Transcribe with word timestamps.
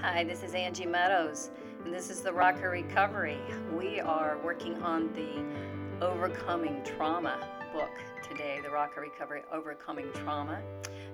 Hi, 0.00 0.22
this 0.22 0.44
is 0.44 0.54
Angie 0.54 0.86
Meadows, 0.86 1.50
and 1.84 1.92
this 1.92 2.08
is 2.08 2.20
the 2.20 2.32
Rocker 2.32 2.70
Recovery. 2.70 3.40
We 3.76 3.98
are 3.98 4.38
working 4.44 4.80
on 4.80 5.12
the 5.12 6.06
Overcoming 6.06 6.84
Trauma 6.84 7.36
book 7.72 7.90
today, 8.22 8.60
the 8.62 8.70
Rocker 8.70 9.00
Recovery 9.00 9.42
Overcoming 9.52 10.06
Trauma, 10.14 10.62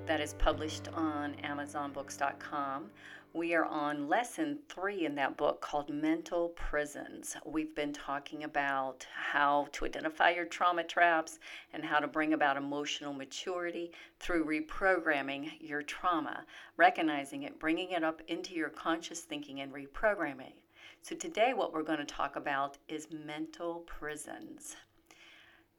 that 0.06 0.20
is 0.20 0.34
published 0.34 0.88
on 0.94 1.34
AmazonBooks.com. 1.44 2.90
We 3.32 3.54
are 3.54 3.64
on 3.64 4.06
lesson 4.06 4.58
three 4.68 5.06
in 5.06 5.14
that 5.14 5.36
book 5.36 5.62
called 5.62 5.88
Mental 5.88 6.50
Prisons. 6.50 7.36
We've 7.46 7.74
been 7.74 7.92
talking 7.92 8.44
about 8.44 9.06
how 9.14 9.68
to 9.72 9.86
identify 9.86 10.30
your 10.30 10.44
trauma 10.44 10.84
traps 10.84 11.38
and 11.72 11.82
how 11.82 12.00
to 12.00 12.06
bring 12.06 12.34
about 12.34 12.58
emotional 12.58 13.14
maturity 13.14 13.92
through 14.20 14.44
reprogramming 14.44 15.52
your 15.58 15.82
trauma, 15.82 16.44
recognizing 16.76 17.44
it, 17.44 17.58
bringing 17.58 17.92
it 17.92 18.04
up 18.04 18.20
into 18.28 18.54
your 18.54 18.68
conscious 18.68 19.20
thinking, 19.20 19.60
and 19.60 19.72
reprogramming. 19.72 20.52
So, 21.00 21.16
today, 21.16 21.54
what 21.54 21.72
we're 21.72 21.82
going 21.82 21.98
to 21.98 22.04
talk 22.04 22.36
about 22.36 22.76
is 22.88 23.08
mental 23.10 23.80
prisons. 23.86 24.76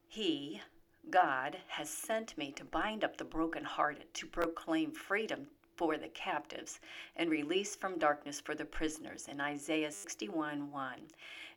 He, 0.07 0.61
God, 1.09 1.57
has 1.67 1.89
sent 1.89 2.37
me 2.37 2.51
to 2.53 2.65
bind 2.65 3.03
up 3.03 3.17
the 3.17 3.23
brokenhearted, 3.23 4.13
to 4.13 4.27
proclaim 4.27 4.91
freedom 4.91 5.47
for 5.75 5.97
the 5.97 6.07
captives 6.09 6.79
and 7.15 7.29
release 7.29 7.75
from 7.75 7.99
darkness 7.99 8.39
for 8.39 8.55
the 8.55 8.65
prisoners 8.65 9.27
in 9.27 9.41
Isaiah 9.41 9.91
61 9.91 10.71
1. 10.71 10.99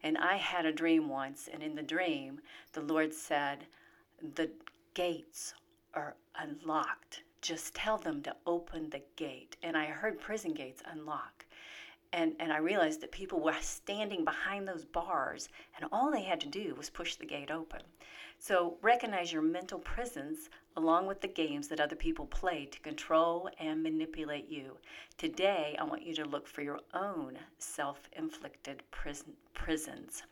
And 0.03 0.19
I 0.19 0.37
had 0.37 0.67
a 0.67 0.73
dream 0.73 1.09
once, 1.09 1.49
and 1.53 1.63
in 1.63 1.75
the 1.75 1.83
dream, 1.83 2.41
the 2.73 2.83
Lord 2.83 3.15
said, 3.15 3.67
The 4.35 4.51
gates 4.95 5.55
are 5.95 6.17
unlocked. 6.37 7.23
Just 7.41 7.75
tell 7.75 7.99
them 7.99 8.23
to 8.23 8.37
open 8.47 8.91
the 8.91 9.03
gate. 9.17 9.57
And 9.63 9.77
I 9.77 9.87
heard 9.87 10.21
prison 10.21 10.53
gates 10.53 10.83
unlock. 10.91 11.47
And, 12.13 12.35
and 12.41 12.53
I 12.53 12.59
realized 12.59 13.03
that 13.03 13.13
people 13.13 13.41
were 13.41 13.55
standing 13.61 14.25
behind 14.25 14.67
those 14.67 14.85
bars, 14.85 15.49
and 15.77 15.89
all 15.93 16.11
they 16.11 16.23
had 16.23 16.41
to 16.41 16.49
do 16.49 16.75
was 16.75 16.89
push 16.89 17.17
the 17.17 17.27
gate 17.27 17.51
open. 17.51 17.83
So 18.39 18.79
recognize 18.83 19.33
your 19.33 19.43
mental 19.43 19.81
prisons 19.81 20.49
along 20.77 21.07
with 21.07 21.21
the 21.21 21.29
games 21.29 21.67
that 21.69 21.81
other 21.81 21.97
people 21.97 22.27
play 22.27 22.65
to 22.67 22.81
control 22.81 23.51
and 23.59 23.83
manipulate 23.83 24.49
you. 24.49 24.77
Today, 25.17 25.77
I 25.79 25.85
want 25.85 26.07
you 26.07 26.15
to 26.15 26.25
look 26.25 26.47
for 26.47 26.63
your 26.63 26.81
own 26.95 27.37
self 27.59 28.09
inflicted 28.13 28.83
prison, 28.91 29.33
prisons. 29.55 30.23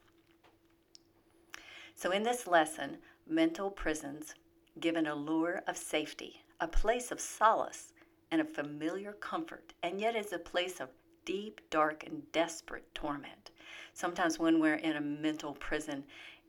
So, 1.94 2.12
in 2.12 2.22
this 2.22 2.46
lesson, 2.46 2.98
mental 3.26 3.70
prisons 3.70 4.34
give 4.78 4.94
an 4.94 5.08
allure 5.08 5.62
of 5.66 5.76
safety, 5.76 6.44
a 6.60 6.68
place 6.68 7.10
of 7.10 7.20
solace, 7.20 7.92
and 8.30 8.40
a 8.40 8.44
familiar 8.44 9.14
comfort, 9.14 9.72
and 9.82 10.00
yet 10.00 10.14
is 10.14 10.32
a 10.32 10.38
place 10.38 10.80
of 10.80 10.90
deep, 11.26 11.60
dark, 11.68 12.04
and 12.06 12.22
desperate 12.32 12.86
torment. 12.94 13.50
Sometimes, 13.92 14.38
when 14.38 14.60
we're 14.60 14.76
in 14.76 14.96
a 14.96 15.00
mental 15.02 15.52
prison, 15.52 16.04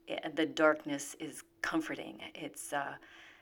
eh, 0.08 0.28
the 0.34 0.46
darkness 0.46 1.14
is 1.20 1.42
comforting. 1.60 2.22
It's 2.34 2.72
uh, 2.72 2.94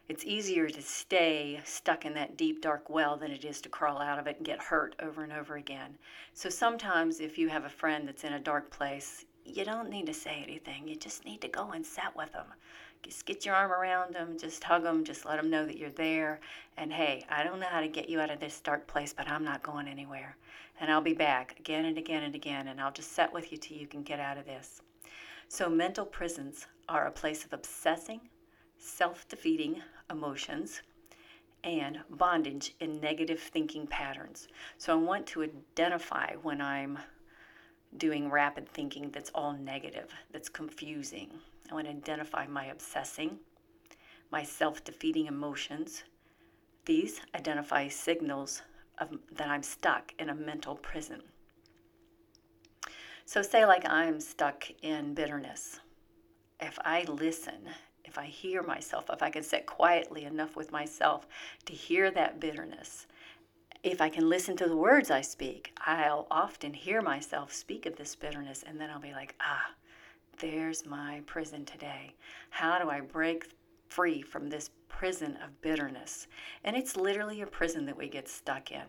it's 0.09 0.25
easier 0.25 0.69
to 0.69 0.83
stay 0.83 1.61
stuck 1.65 2.05
in 2.05 2.15
that 2.15 2.37
deep 2.37 2.63
dark 2.63 2.89
well 2.89 3.17
than 3.17 3.33
it 3.33 3.45
is 3.45 3.61
to 3.63 3.69
crawl 3.69 4.01
out 4.01 4.21
of 4.21 4.29
it 4.29 4.37
and 4.37 4.47
get 4.47 4.63
hurt 4.63 4.95
over 5.01 5.25
and 5.25 5.33
over 5.33 5.57
again. 5.57 5.99
So 6.33 6.49
sometimes 6.49 7.21
if 7.21 7.37
you 7.37 7.49
have 7.49 7.65
a 7.65 7.69
friend 7.69 8.07
that's 8.07 8.23
in 8.23 8.35
a 8.35 8.41
dark 8.41 8.71
place, 8.71 9.25
you 9.45 9.65
don't 9.65 9.91
need 9.91 10.07
to 10.07 10.15
say 10.15 10.43
anything. 10.47 10.87
You 10.87 10.95
just 10.95 11.25
need 11.25 11.41
to 11.41 11.49
go 11.49 11.73
and 11.73 11.85
sit 11.85 12.15
with 12.15 12.33
them. 12.33 12.47
Just 13.07 13.25
get 13.25 13.47
your 13.47 13.55
arm 13.55 13.71
around 13.71 14.15
them, 14.15 14.37
just 14.37 14.65
hug 14.65 14.83
them, 14.83 15.05
just 15.05 15.25
let 15.25 15.37
them 15.37 15.49
know 15.49 15.65
that 15.65 15.79
you're 15.79 15.91
there. 15.91 16.41
And 16.77 16.93
hey, 16.93 17.25
I 17.31 17.45
don't 17.45 17.61
know 17.61 17.67
how 17.67 17.81
to 17.81 17.87
get 17.87 18.09
you 18.09 18.21
out 18.21 18.33
of 18.33 18.41
this 18.41 18.61
dark 18.61 18.89
place, 18.89 19.15
but 19.17 19.31
I'm 19.31 19.45
not 19.45 19.63
going 19.63 19.87
anywhere. 19.87 20.37
And 20.81 20.91
I'll 20.91 21.01
be 21.01 21.15
back 21.15 21.57
again 21.61 21.85
and 21.85 21.97
again 21.99 22.25
and 22.25 22.35
again, 22.35 22.67
and 22.67 22.81
I'll 22.81 22.91
just 22.91 23.13
sit 23.13 23.33
with 23.33 23.53
you 23.53 23.59
till 23.59 23.77
you 23.77 23.87
can 23.87 24.03
get 24.03 24.19
out 24.19 24.39
of 24.39 24.45
this. 24.45 24.83
So, 25.49 25.69
mental 25.69 26.05
prisons 26.05 26.67
are 26.89 27.07
a 27.07 27.13
place 27.13 27.45
of 27.45 27.53
obsessing, 27.53 28.21
self 28.77 29.29
defeating 29.29 29.81
emotions 30.11 30.83
and 31.63 32.01
bondage 32.11 32.75
in 32.81 33.01
negative 33.01 33.39
thinking 33.39 33.87
patterns. 33.87 34.49
So, 34.79 34.93
I 34.93 35.01
want 35.01 35.27
to 35.29 35.45
identify 35.45 36.35
when 36.43 36.61
I'm 36.61 36.99
doing 37.97 38.29
rapid 38.31 38.69
thinking 38.69 39.11
that's 39.11 39.31
all 39.33 39.53
negative, 39.53 40.13
that's 40.33 40.49
confusing. 40.49 41.31
I 41.71 41.75
want 41.75 41.87
to 41.87 41.93
identify 41.93 42.47
my 42.47 42.67
obsessing, 42.67 43.39
my 44.31 44.43
self 44.43 44.85
defeating 44.85 45.27
emotions. 45.27 46.05
These 46.85 47.21
identify 47.35 47.89
signals 47.89 48.63
of, 48.99 49.11
that 49.33 49.49
I'm 49.49 49.63
stuck 49.63 50.13
in 50.19 50.31
a 50.31 50.35
mental 50.35 50.77
prison. 50.77 51.23
So, 53.25 53.43
say, 53.43 53.67
like 53.67 53.89
I'm 53.89 54.21
stuck 54.21 54.65
in 54.83 55.15
bitterness. 55.15 55.81
If 56.61 56.79
I 56.85 57.03
listen, 57.09 57.69
if 58.05 58.19
I 58.19 58.27
hear 58.27 58.63
myself, 58.63 59.11
if 59.13 59.23
I 59.23 59.31
can 59.31 59.43
sit 59.43 59.67
quietly 59.67 60.25
enough 60.25 60.55
with 60.55 60.71
myself 60.71 61.27
to 61.65 61.73
hear 61.73 62.11
that 62.13 62.39
bitterness, 62.39 63.07
if 63.83 64.01
I 64.01 64.09
can 64.09 64.29
listen 64.29 64.57
to 64.57 64.69
the 64.69 64.77
words 64.77 65.11
I 65.11 65.21
speak, 65.21 65.73
I'll 65.85 66.27
often 66.31 66.73
hear 66.73 67.03
myself 67.03 67.53
speak 67.53 67.85
of 67.87 67.97
this 67.97 68.15
bitterness, 68.15 68.65
and 68.67 68.81
then 68.81 68.91
I'll 68.91 69.01
be 69.01 69.13
like, 69.13 69.35
ah, 69.41 69.71
there's 70.39 70.87
my 70.87 71.23
prison 71.27 71.65
today. 71.65 72.15
How 72.51 72.79
do 72.79 72.91
I 72.91 73.01
break 73.01 73.51
free 73.89 74.23
from 74.23 74.49
this 74.49 74.71
prison 74.89 75.37
of 75.45 75.61
bitterness? 75.61 76.27
And 76.65 76.77
it's 76.77 76.97
literally 76.97 77.41
a 77.41 77.47
prison 77.47 77.87
that 77.87 77.97
we 77.97 78.09
get 78.09 78.29
stuck 78.29 78.73
in. 78.73 78.85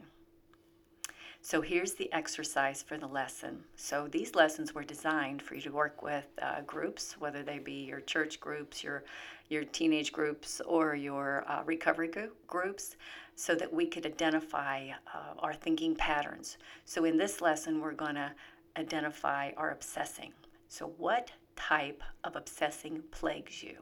So 1.41 1.61
here's 1.61 1.93
the 1.93 2.11
exercise 2.11 2.81
for 2.81 2.97
the 2.97 3.07
lesson. 3.07 3.63
So 3.75 4.07
these 4.11 4.35
lessons 4.35 4.73
were 4.73 4.83
designed 4.83 5.41
for 5.41 5.55
you 5.55 5.61
to 5.61 5.71
work 5.71 6.03
with 6.03 6.27
uh, 6.41 6.61
groups, 6.61 7.15
whether 7.19 7.43
they 7.43 7.59
be 7.59 7.85
your 7.85 8.01
church 8.01 8.39
groups, 8.39 8.83
your 8.83 9.03
your 9.49 9.63
teenage 9.63 10.11
groups, 10.11 10.61
or 10.65 10.93
your 10.93 11.45
uh, 11.47 11.63
recovery 11.63 12.11
groups, 12.47 12.97
so 13.35 13.55
that 13.55 13.71
we 13.71 13.87
could 13.87 14.05
identify 14.05 14.89
uh, 15.13 15.39
our 15.39 15.53
thinking 15.53 15.95
patterns. 15.95 16.57
So 16.83 17.05
in 17.05 17.17
this 17.17 17.39
lesson, 17.39 17.79
we're 17.79 17.93
going 17.93 18.15
to 18.15 18.31
identify 18.75 19.51
our 19.55 19.71
obsessing. 19.71 20.33
So 20.67 20.93
what 20.97 21.31
type 21.57 22.03
of 22.23 22.35
obsessing 22.35 23.03
plagues 23.11 23.61
you. 23.61 23.75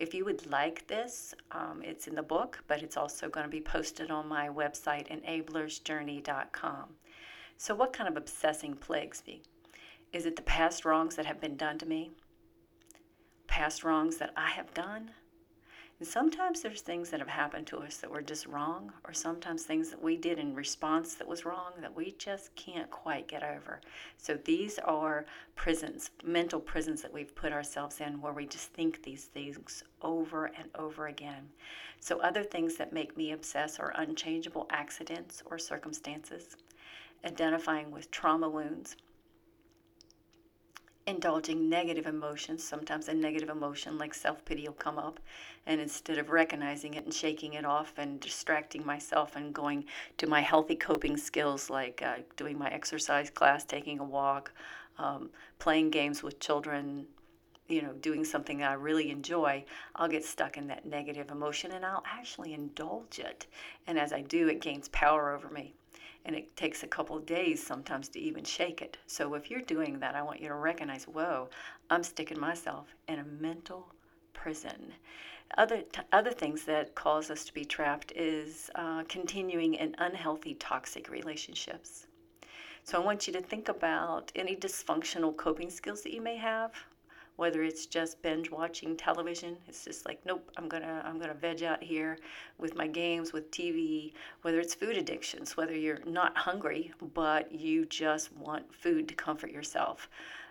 If 0.00 0.14
you 0.14 0.24
would 0.24 0.50
like 0.50 0.86
this, 0.88 1.34
um, 1.52 1.82
it's 1.84 2.08
in 2.08 2.14
the 2.14 2.22
book, 2.22 2.64
but 2.66 2.82
it's 2.82 2.96
also 2.96 3.28
going 3.28 3.44
to 3.44 3.50
be 3.50 3.60
posted 3.60 4.10
on 4.10 4.26
my 4.26 4.48
website, 4.48 5.08
enablersjourney.com. 5.08 6.84
So, 7.58 7.74
what 7.74 7.92
kind 7.92 8.08
of 8.08 8.16
obsessing 8.16 8.74
plagues 8.74 9.22
me? 9.26 9.42
Is 10.12 10.26
it 10.26 10.36
the 10.36 10.42
past 10.42 10.84
wrongs 10.84 11.16
that 11.16 11.26
have 11.26 11.40
been 11.40 11.56
done 11.56 11.78
to 11.78 11.86
me? 11.86 12.10
Past 13.46 13.84
wrongs 13.84 14.16
that 14.18 14.32
I 14.36 14.50
have 14.50 14.72
done? 14.74 15.10
And 15.98 16.06
sometimes 16.06 16.60
there's 16.60 16.80
things 16.80 17.10
that 17.10 17.18
have 17.18 17.28
happened 17.28 17.66
to 17.68 17.78
us 17.78 17.96
that 17.96 18.10
were 18.10 18.22
just 18.22 18.46
wrong, 18.46 18.92
or 19.04 19.12
sometimes 19.12 19.64
things 19.64 19.90
that 19.90 20.00
we 20.00 20.16
did 20.16 20.38
in 20.38 20.54
response 20.54 21.14
that 21.14 21.26
was 21.26 21.44
wrong 21.44 21.72
that 21.80 21.96
we 21.96 22.12
just 22.18 22.54
can't 22.54 22.88
quite 22.90 23.26
get 23.26 23.42
over. 23.42 23.80
So 24.16 24.38
these 24.44 24.78
are 24.78 25.26
prisons, 25.56 26.10
mental 26.22 26.60
prisons 26.60 27.02
that 27.02 27.12
we've 27.12 27.34
put 27.34 27.52
ourselves 27.52 28.00
in 28.00 28.20
where 28.20 28.32
we 28.32 28.46
just 28.46 28.72
think 28.72 29.02
these 29.02 29.24
things 29.24 29.82
over 30.00 30.46
and 30.46 30.70
over 30.76 31.08
again. 31.08 31.48
So 31.98 32.20
other 32.20 32.44
things 32.44 32.76
that 32.76 32.92
make 32.92 33.16
me 33.16 33.32
obsess 33.32 33.80
are 33.80 33.92
unchangeable 33.96 34.68
accidents 34.70 35.42
or 35.46 35.58
circumstances 35.58 36.56
identifying 37.24 37.90
with 37.90 38.10
trauma 38.12 38.48
wounds, 38.48 38.94
indulging 41.08 41.70
negative 41.70 42.06
emotions. 42.06 42.62
Sometimes 42.62 43.08
a 43.08 43.14
negative 43.14 43.48
emotion 43.48 43.96
like 43.96 44.12
self 44.12 44.44
pity 44.44 44.66
will 44.66 44.74
come 44.74 44.98
up, 44.98 45.18
and 45.66 45.80
instead 45.80 46.18
of 46.18 46.28
recognizing 46.28 46.94
it 46.94 47.04
and 47.04 47.14
shaking 47.14 47.54
it 47.54 47.64
off 47.64 47.94
and 47.96 48.20
distracting 48.20 48.84
myself 48.84 49.34
and 49.34 49.54
going 49.54 49.86
to 50.18 50.26
my 50.26 50.40
healthy 50.40 50.76
coping 50.76 51.16
skills 51.16 51.70
like 51.70 52.02
uh, 52.02 52.16
doing 52.36 52.58
my 52.58 52.68
exercise 52.68 53.30
class, 53.30 53.64
taking 53.64 53.98
a 54.00 54.04
walk, 54.04 54.52
um, 54.98 55.30
playing 55.58 55.90
games 55.90 56.22
with 56.22 56.38
children, 56.40 57.06
you 57.68 57.80
know, 57.80 57.92
doing 58.02 58.24
something 58.24 58.58
that 58.58 58.70
I 58.70 58.74
really 58.74 59.10
enjoy, 59.10 59.64
I'll 59.96 60.08
get 60.08 60.24
stuck 60.24 60.58
in 60.58 60.66
that 60.68 60.84
negative 60.84 61.30
emotion 61.30 61.72
and 61.72 61.86
I'll 61.86 62.04
actually 62.06 62.52
indulge 62.52 63.18
it. 63.18 63.46
And 63.86 63.98
as 63.98 64.12
I 64.12 64.20
do, 64.20 64.48
it 64.48 64.60
gains 64.60 64.88
power 64.88 65.34
over 65.34 65.48
me 65.48 65.74
and 66.24 66.36
it 66.36 66.54
takes 66.56 66.82
a 66.82 66.86
couple 66.86 67.18
days 67.18 67.64
sometimes 67.64 68.08
to 68.10 68.20
even 68.20 68.44
shake 68.44 68.82
it. 68.82 68.98
So 69.06 69.34
if 69.34 69.50
you're 69.50 69.62
doing 69.62 69.98
that, 70.00 70.14
I 70.14 70.22
want 70.22 70.40
you 70.40 70.48
to 70.48 70.54
recognize, 70.54 71.04
whoa, 71.04 71.48
I'm 71.90 72.02
sticking 72.02 72.38
myself 72.38 72.94
in 73.08 73.18
a 73.18 73.24
mental 73.24 73.92
prison. 74.32 74.92
Other 75.56 75.80
t- 75.80 76.02
other 76.12 76.30
things 76.30 76.64
that 76.64 76.94
cause 76.94 77.30
us 77.30 77.44
to 77.46 77.54
be 77.54 77.64
trapped 77.64 78.12
is 78.14 78.70
uh, 78.74 79.04
continuing 79.08 79.74
in 79.74 79.94
unhealthy, 79.98 80.54
toxic 80.54 81.08
relationships. 81.10 82.06
So 82.84 83.00
I 83.00 83.04
want 83.04 83.26
you 83.26 83.32
to 83.34 83.40
think 83.40 83.68
about 83.68 84.30
any 84.34 84.56
dysfunctional 84.56 85.36
coping 85.36 85.70
skills 85.70 86.02
that 86.02 86.14
you 86.14 86.22
may 86.22 86.36
have 86.36 86.72
whether 87.38 87.62
it's 87.62 87.86
just 87.86 88.20
binge 88.22 88.50
watching 88.50 88.96
television 88.96 89.56
it's 89.66 89.84
just 89.84 90.06
like 90.06 90.20
nope 90.26 90.50
i'm 90.56 90.68
gonna 90.68 91.02
i'm 91.04 91.18
gonna 91.18 91.34
veg 91.34 91.62
out 91.62 91.82
here 91.82 92.18
with 92.58 92.74
my 92.76 92.86
games 92.86 93.32
with 93.32 93.50
tv 93.50 94.12
whether 94.42 94.60
it's 94.60 94.74
food 94.74 94.96
addictions 94.96 95.56
whether 95.56 95.74
you're 95.74 96.00
not 96.06 96.36
hungry 96.36 96.92
but 97.14 97.50
you 97.52 97.86
just 97.86 98.32
want 98.36 98.64
food 98.74 99.08
to 99.08 99.14
comfort 99.14 99.50
yourself. 99.50 100.08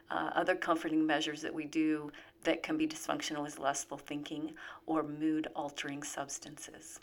Uh, 0.09 0.29
other 0.35 0.55
comforting 0.55 1.05
measures 1.05 1.41
that 1.41 1.53
we 1.53 1.65
do 1.65 2.09
that 2.43 2.63
can 2.63 2.77
be 2.77 2.87
dysfunctional 2.87 3.45
is 3.45 3.59
lustful 3.59 3.97
thinking 3.97 4.53
or 4.85 5.03
mood 5.03 5.47
altering 5.55 6.01
substances. 6.01 6.99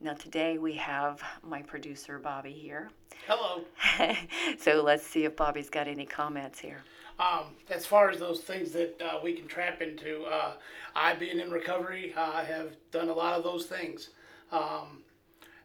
Now 0.00 0.12
today 0.12 0.58
we 0.58 0.74
have 0.74 1.22
my 1.42 1.62
producer 1.62 2.18
bobby 2.18 2.52
here. 2.52 2.90
Hello. 3.26 3.64
so 4.58 4.82
let's 4.82 5.04
see 5.04 5.24
if 5.24 5.34
bobby's 5.34 5.70
got 5.70 5.88
any 5.88 6.06
comments 6.06 6.60
here 6.60 6.84
Um, 7.18 7.54
as 7.70 7.86
far 7.86 8.10
as 8.10 8.18
those 8.18 8.40
things 8.40 8.72
that 8.72 9.00
uh, 9.00 9.20
we 9.22 9.34
can 9.34 9.46
trap 9.46 9.80
into, 9.80 10.24
uh, 10.24 10.54
I 10.96 11.14
being 11.14 11.38
in 11.38 11.50
recovery, 11.50 12.12
uh, 12.16 12.44
have 12.44 12.76
done 12.90 13.08
a 13.08 13.12
lot 13.14 13.38
of 13.38 13.44
those 13.44 13.66
things. 13.66 14.10
Um, 14.50 15.02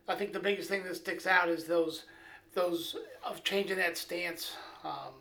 I 0.08 0.16
think 0.16 0.34
the 0.34 0.40
biggest 0.40 0.70
thing 0.70 0.84
that 0.84 0.96
sticks 0.96 1.26
out 1.26 1.50
is 1.50 1.66
those, 1.66 2.06
those 2.54 2.96
of 3.26 3.44
changing 3.44 3.78
that 3.78 3.98
stance, 3.98 4.54
um, 4.84 5.14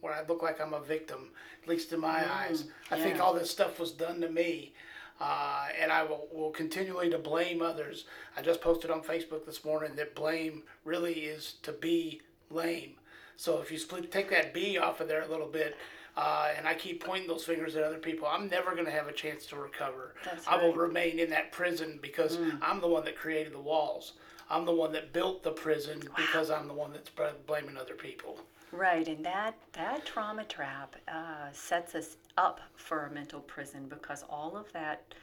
where 0.00 0.14
I 0.14 0.22
look 0.26 0.42
like 0.42 0.60
I'm 0.60 0.74
a 0.74 0.80
victim, 0.80 1.30
at 1.62 1.68
least 1.68 1.92
in 1.92 2.00
my 2.00 2.30
eyes. 2.30 2.64
I 2.90 2.98
think 2.98 3.20
all 3.20 3.34
this 3.34 3.50
stuff 3.50 3.78
was 3.78 3.92
done 3.92 4.20
to 4.22 4.28
me. 4.28 4.72
Uh, 5.20 5.68
and 5.80 5.92
I 5.92 6.02
will, 6.02 6.26
will 6.32 6.50
continually 6.50 7.08
to 7.10 7.18
blame 7.18 7.62
others. 7.62 8.06
I 8.36 8.42
just 8.42 8.60
posted 8.60 8.90
on 8.90 9.02
Facebook 9.02 9.46
this 9.46 9.64
morning 9.64 9.94
that 9.96 10.16
blame 10.16 10.64
really 10.84 11.12
is 11.12 11.54
to 11.62 11.72
be 11.72 12.22
lame. 12.50 12.94
So 13.36 13.60
if 13.60 13.70
you 13.70 13.78
split, 13.78 14.10
take 14.12 14.30
that 14.30 14.54
B 14.54 14.78
off 14.78 15.00
of 15.00 15.08
there 15.08 15.22
a 15.22 15.28
little 15.28 15.46
bit, 15.46 15.76
uh, 16.16 16.50
and 16.56 16.68
I 16.68 16.74
keep 16.74 17.02
pointing 17.04 17.28
those 17.28 17.44
fingers 17.44 17.74
at 17.74 17.84
other 17.84 17.98
people, 17.98 18.28
I'm 18.28 18.48
never 18.48 18.72
going 18.72 18.84
to 18.84 18.90
have 18.92 19.08
a 19.08 19.12
chance 19.12 19.46
to 19.46 19.56
recover. 19.56 20.14
That's 20.24 20.46
I 20.46 20.56
will 20.56 20.68
right. 20.68 20.76
Mm. 20.76 20.82
remain 20.82 21.18
in 21.18 21.30
that 21.30 21.52
prison 21.52 21.98
because 22.02 22.38
I'm 22.60 22.80
the 22.80 22.88
one 22.88 23.04
that 23.06 23.16
created 23.16 23.54
the 23.54 23.60
walls. 23.60 24.12
I'm 24.50 24.66
the 24.66 24.74
one 24.74 24.92
that 24.92 25.12
built 25.14 25.42
the 25.42 25.52
prison 25.52 26.02
because 26.14 26.50
I'm 26.50 26.68
the 26.68 26.74
one 26.74 26.92
that's 26.92 27.10
blaming 27.46 27.78
other 27.78 27.94
people. 27.94 28.38
Right, 28.70 29.06
and 29.06 29.24
that 29.24 29.54
that 29.72 30.06
trauma 30.06 30.44
trap 30.44 30.96
uh, 31.06 31.48
sets 31.52 31.94
us 31.94 32.16
up 32.38 32.60
for 32.76 33.06
a 33.06 33.10
mental 33.10 33.40
prison 33.40 33.86
because 33.88 34.24
all 34.28 34.56
of 34.56 34.72
that 34.72 35.14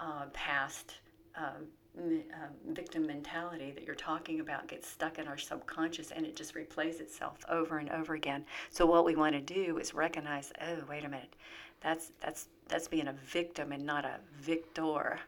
uh, 0.00 0.26
past 0.32 0.94
um, 1.36 1.66
um, 1.98 2.74
victim 2.74 3.06
mentality 3.06 3.72
that 3.72 3.84
you're 3.84 3.94
talking 3.94 4.40
about 4.40 4.68
gets 4.68 4.88
stuck 4.88 5.18
in 5.18 5.26
our 5.26 5.38
subconscious, 5.38 6.10
and 6.10 6.26
it 6.26 6.36
just 6.36 6.54
replays 6.54 7.00
itself 7.00 7.38
over 7.48 7.78
and 7.78 7.90
over 7.90 8.14
again. 8.14 8.44
So 8.70 8.86
what 8.86 9.04
we 9.04 9.16
want 9.16 9.34
to 9.34 9.40
do 9.40 9.78
is 9.78 9.94
recognize, 9.94 10.52
oh, 10.60 10.84
wait 10.88 11.04
a 11.04 11.08
minute, 11.08 11.34
that's 11.80 12.12
that's 12.20 12.48
that's 12.68 12.88
being 12.88 13.08
a 13.08 13.12
victim 13.12 13.72
and 13.72 13.84
not 13.84 14.04
a 14.04 14.16
victor. 14.38 15.20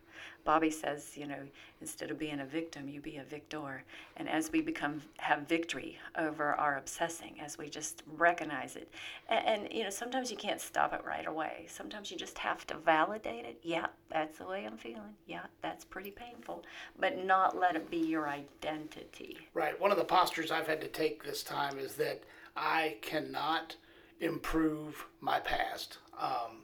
Bobby 0.45 0.71
says, 0.71 1.17
you 1.17 1.27
know, 1.27 1.41
instead 1.81 2.11
of 2.11 2.19
being 2.19 2.41
a 2.41 2.47
victim, 2.47 2.89
you 2.89 3.01
be 3.01 3.17
a 3.17 3.25
victor. 3.25 3.85
And 4.17 4.29
as 4.29 4.51
we 4.51 4.61
become 4.61 5.03
have 5.19 5.49
victory 5.49 5.99
over 6.17 6.55
our 6.55 6.79
obsessing, 6.79 7.37
as 7.41 7.59
we 7.59 7.69
just 7.69 8.03
recognize 8.17 8.77
it, 8.77 8.91
and, 9.29 9.47
and 9.47 9.73
you 9.73 9.85
know, 9.85 9.91
sometimes 9.91 10.31
you 10.31 10.37
can't 10.37 10.61
stop 10.61 10.93
it 10.93 11.03
right 11.05 11.27
away. 11.27 11.67
Sometimes 11.69 12.11
you 12.11 12.17
just 12.17 12.39
have 12.39 12.67
to 12.69 12.77
validate 12.79 13.45
it. 13.45 13.59
Yeah, 13.63 13.87
that's 14.11 14.39
the 14.39 14.47
way 14.47 14.65
I'm 14.65 14.77
feeling. 14.77 15.15
Yeah, 15.27 15.47
that's 15.63 15.85
pretty 15.85 16.11
painful, 16.11 16.65
but 16.99 17.25
not 17.25 17.59
let 17.59 17.77
it 17.77 17.91
be 17.91 17.99
your 17.99 18.29
identity. 18.29 19.39
Right. 19.55 19.79
One 19.81 19.91
of 19.91 19.99
the 19.99 20.05
postures 20.05 20.51
I've 20.51 20.67
had 20.67 20.81
to 20.81 20.89
take 20.89 21.25
this 21.25 21.43
time 21.43 21.79
is 21.79 21.95
that 21.95 22.23
I 22.57 22.97
cannot 23.03 23.77
improve 24.21 25.07
my 25.21 25.39
past. 25.41 25.99
Um, 26.19 26.63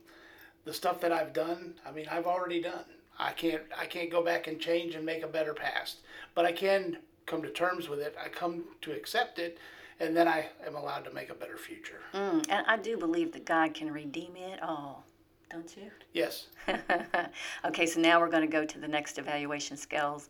the 0.65 0.73
stuff 0.73 1.01
that 1.01 1.13
I've 1.13 1.33
done, 1.33 1.75
I 1.87 1.93
mean, 1.93 2.07
I've 2.11 2.27
already 2.27 2.61
done. 2.61 2.85
I 3.19 3.33
can't. 3.33 3.63
I 3.79 3.87
can't 3.87 4.11
go 4.11 4.23
back 4.23 4.47
and 4.47 4.59
change 4.59 4.95
and 4.95 5.05
make 5.05 5.23
a 5.23 5.29
better 5.29 5.55
past, 5.55 5.99
but 6.35 6.45
I 6.45 6.53
can 6.53 6.99
come 7.27 7.43
to 7.43 7.51
terms 7.51 7.89
with 7.89 8.01
it. 8.01 8.17
I 8.23 8.29
come 8.29 8.65
to 8.83 8.93
accept 8.93 9.39
it, 9.39 9.59
and 10.01 10.17
then 10.17 10.29
I 10.29 10.47
am 10.67 10.75
allowed 10.75 11.05
to 11.05 11.13
make 11.13 11.31
a 11.31 11.35
better 11.35 11.57
future. 11.57 12.01
Mm, 12.13 12.45
and 12.49 12.67
I 12.67 12.77
do 12.77 12.97
believe 12.97 13.33
that 13.33 13.45
God 13.45 13.75
can 13.75 13.93
redeem 13.93 14.37
it 14.37 14.63
all, 14.63 15.05
don't 15.51 15.75
you? 15.77 15.91
Yes. 16.13 16.49
okay, 17.65 17.87
so 17.87 18.01
now 18.01 18.21
we're 18.21 18.31
going 18.31 18.47
to 18.47 18.53
go 18.53 18.65
to 18.65 18.79
the 18.79 18.89
next 18.89 19.19
evaluation 19.19 19.77
scales 19.77 20.29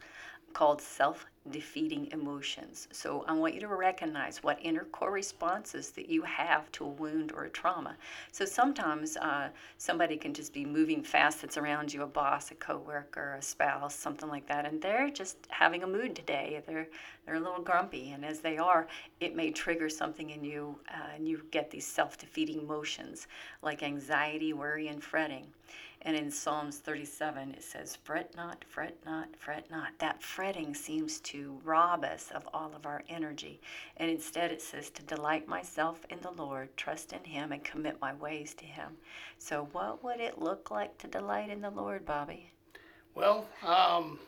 called 0.55 0.81
self 0.81 1.27
defeating 1.51 2.09
emotions. 2.13 2.89
So 2.91 3.25
I 3.29 3.35
want 3.35 3.53
you 3.53 3.61
to 3.61 3.69
recognize 3.69 4.43
what 4.43 4.59
inner 4.63 4.85
core 4.85 5.11
responses 5.11 5.91
that 5.91 6.09
you 6.09 6.23
have 6.23 6.73
to 6.73 6.85
a 6.85 6.89
wound 6.89 7.33
or 7.33 7.45
a 7.45 7.51
trauma. 7.51 7.97
So 8.33 8.47
sometimes 8.47 9.19
uh, 9.19 9.51
somebody 9.77 10.17
can 10.17 10.33
just 10.33 10.55
be 10.55 10.65
moving 10.65 11.03
fast 11.03 11.43
that's 11.43 11.59
around 11.59 11.93
you 11.93 12.03
a 12.03 12.07
boss, 12.07 12.51
a 12.51 12.55
coworker, 12.55 13.37
a 13.39 13.43
spouse, 13.43 13.95
something 13.95 14.31
like 14.31 14.47
that, 14.47 14.65
and 14.65 14.81
they're 14.81 15.11
just 15.11 15.37
having 15.51 15.83
a 15.83 15.87
mood 15.87 16.17
today. 16.17 16.63
They're, 16.67 16.89
they're 17.27 17.35
a 17.35 17.41
little 17.41 17.63
grumpy, 17.63 18.13
and 18.13 18.25
as 18.25 18.41
they 18.41 18.57
are, 18.57 18.87
it 19.21 19.37
may 19.37 19.51
trigger 19.51 19.91
something 19.91 20.31
in 20.31 20.45
you, 20.45 20.79
uh, 20.89 21.15
and 21.15 21.29
you 21.29 21.43
get 21.51 21.71
these 21.71 21.87
self 21.87 22.17
defeating 22.17 22.61
emotions 22.61 23.27
like 23.61 23.83
anxiety, 23.83 24.55
worry, 24.55 24.89
and 24.89 25.03
fretting. 25.03 25.47
And 26.07 26.15
in 26.17 26.31
Psalms 26.31 26.77
37, 26.79 27.53
it 27.53 27.63
says, 27.63 27.97
Fret 28.05 28.37
not, 28.37 28.63
fret 28.69 28.95
not, 29.07 29.29
fret 29.39 29.71
not. 29.71 29.89
That 29.99 30.23
fretting 30.23 30.75
seems 30.75 31.19
to 31.21 31.59
rob 31.65 32.05
us 32.05 32.31
of 32.35 32.47
all 32.53 32.73
of 32.77 32.85
our 32.85 33.03
energy. 33.09 33.61
And 33.97 34.11
instead, 34.11 34.53
it 34.53 34.61
says 34.61 34.91
to 34.91 35.03
delight 35.03 35.49
myself 35.49 36.05
in 36.11 36.19
the 36.21 36.31
Lord, 36.31 36.77
trust 36.77 37.15
in 37.15 37.25
Him, 37.25 37.53
and 37.53 37.65
commit 37.65 38.01
my 38.03 38.13
ways 38.15 38.53
to 38.55 38.67
Him. 38.67 38.93
So, 39.39 39.69
what 39.73 40.05
would 40.05 40.21
it 40.21 40.39
look 40.39 40.71
like 40.71 40.99
to 40.99 41.07
delight 41.07 41.49
in 41.49 41.63
the 41.63 41.71
Lord, 41.71 42.05
Bobby? 42.05 42.51
Well, 43.15 43.47
um, 43.67 44.19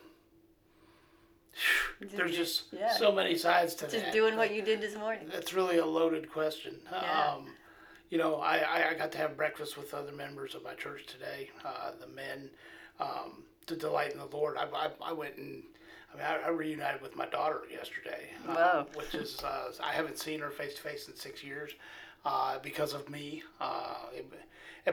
there's 2.01 2.35
just 2.35 2.65
Yeah. 2.71 2.93
so 2.95 3.11
many 3.11 3.37
sides 3.37 3.75
to 3.75 3.85
Just 3.85 3.93
that. 3.95 4.01
Just 4.01 4.13
doing 4.13 4.35
what 4.35 4.51
you 4.53 4.63
did 4.63 4.81
this 4.81 4.95
morning. 4.95 5.29
That's 5.31 5.53
really 5.53 5.77
a 5.77 5.85
loaded 5.85 6.31
question. 6.31 6.75
Yeah. 6.91 7.33
Um, 7.35 7.53
you 8.09 8.17
know, 8.17 8.35
I, 8.35 8.89
I, 8.89 8.93
got 8.93 9.11
to 9.13 9.17
have 9.17 9.35
breakfast 9.35 9.77
with 9.77 9.93
other 9.93 10.11
members 10.11 10.55
of 10.55 10.63
my 10.63 10.73
church 10.73 11.05
today, 11.07 11.49
uh, 11.65 11.91
the 11.99 12.07
men, 12.07 12.49
um, 12.99 13.43
to 13.65 13.75
delight 13.75 14.11
in 14.13 14.17
the 14.19 14.25
Lord. 14.25 14.57
I, 14.57 14.65
I, 14.73 14.89
I 15.01 15.11
went 15.13 15.35
and, 15.37 15.63
I 16.13 16.17
mean, 16.17 16.25
I, 16.25 16.47
I 16.47 16.49
reunited 16.49 17.01
with 17.01 17.15
my 17.15 17.25
daughter 17.27 17.61
yesterday, 17.71 18.29
uh, 18.47 18.53
Wow. 18.55 18.87
which 18.95 19.13
is, 19.13 19.39
uh, 19.43 19.71
I 19.83 19.91
haven't 19.91 20.17
seen 20.17 20.39
her 20.39 20.51
face 20.51 20.75
to 20.75 20.81
face 20.81 21.07
in 21.07 21.15
six 21.15 21.43
years 21.43 21.71
uh, 22.25 22.59
because 22.59 22.93
of 22.93 23.09
me. 23.09 23.43
Uh, 23.59 23.95
it- 24.15 24.25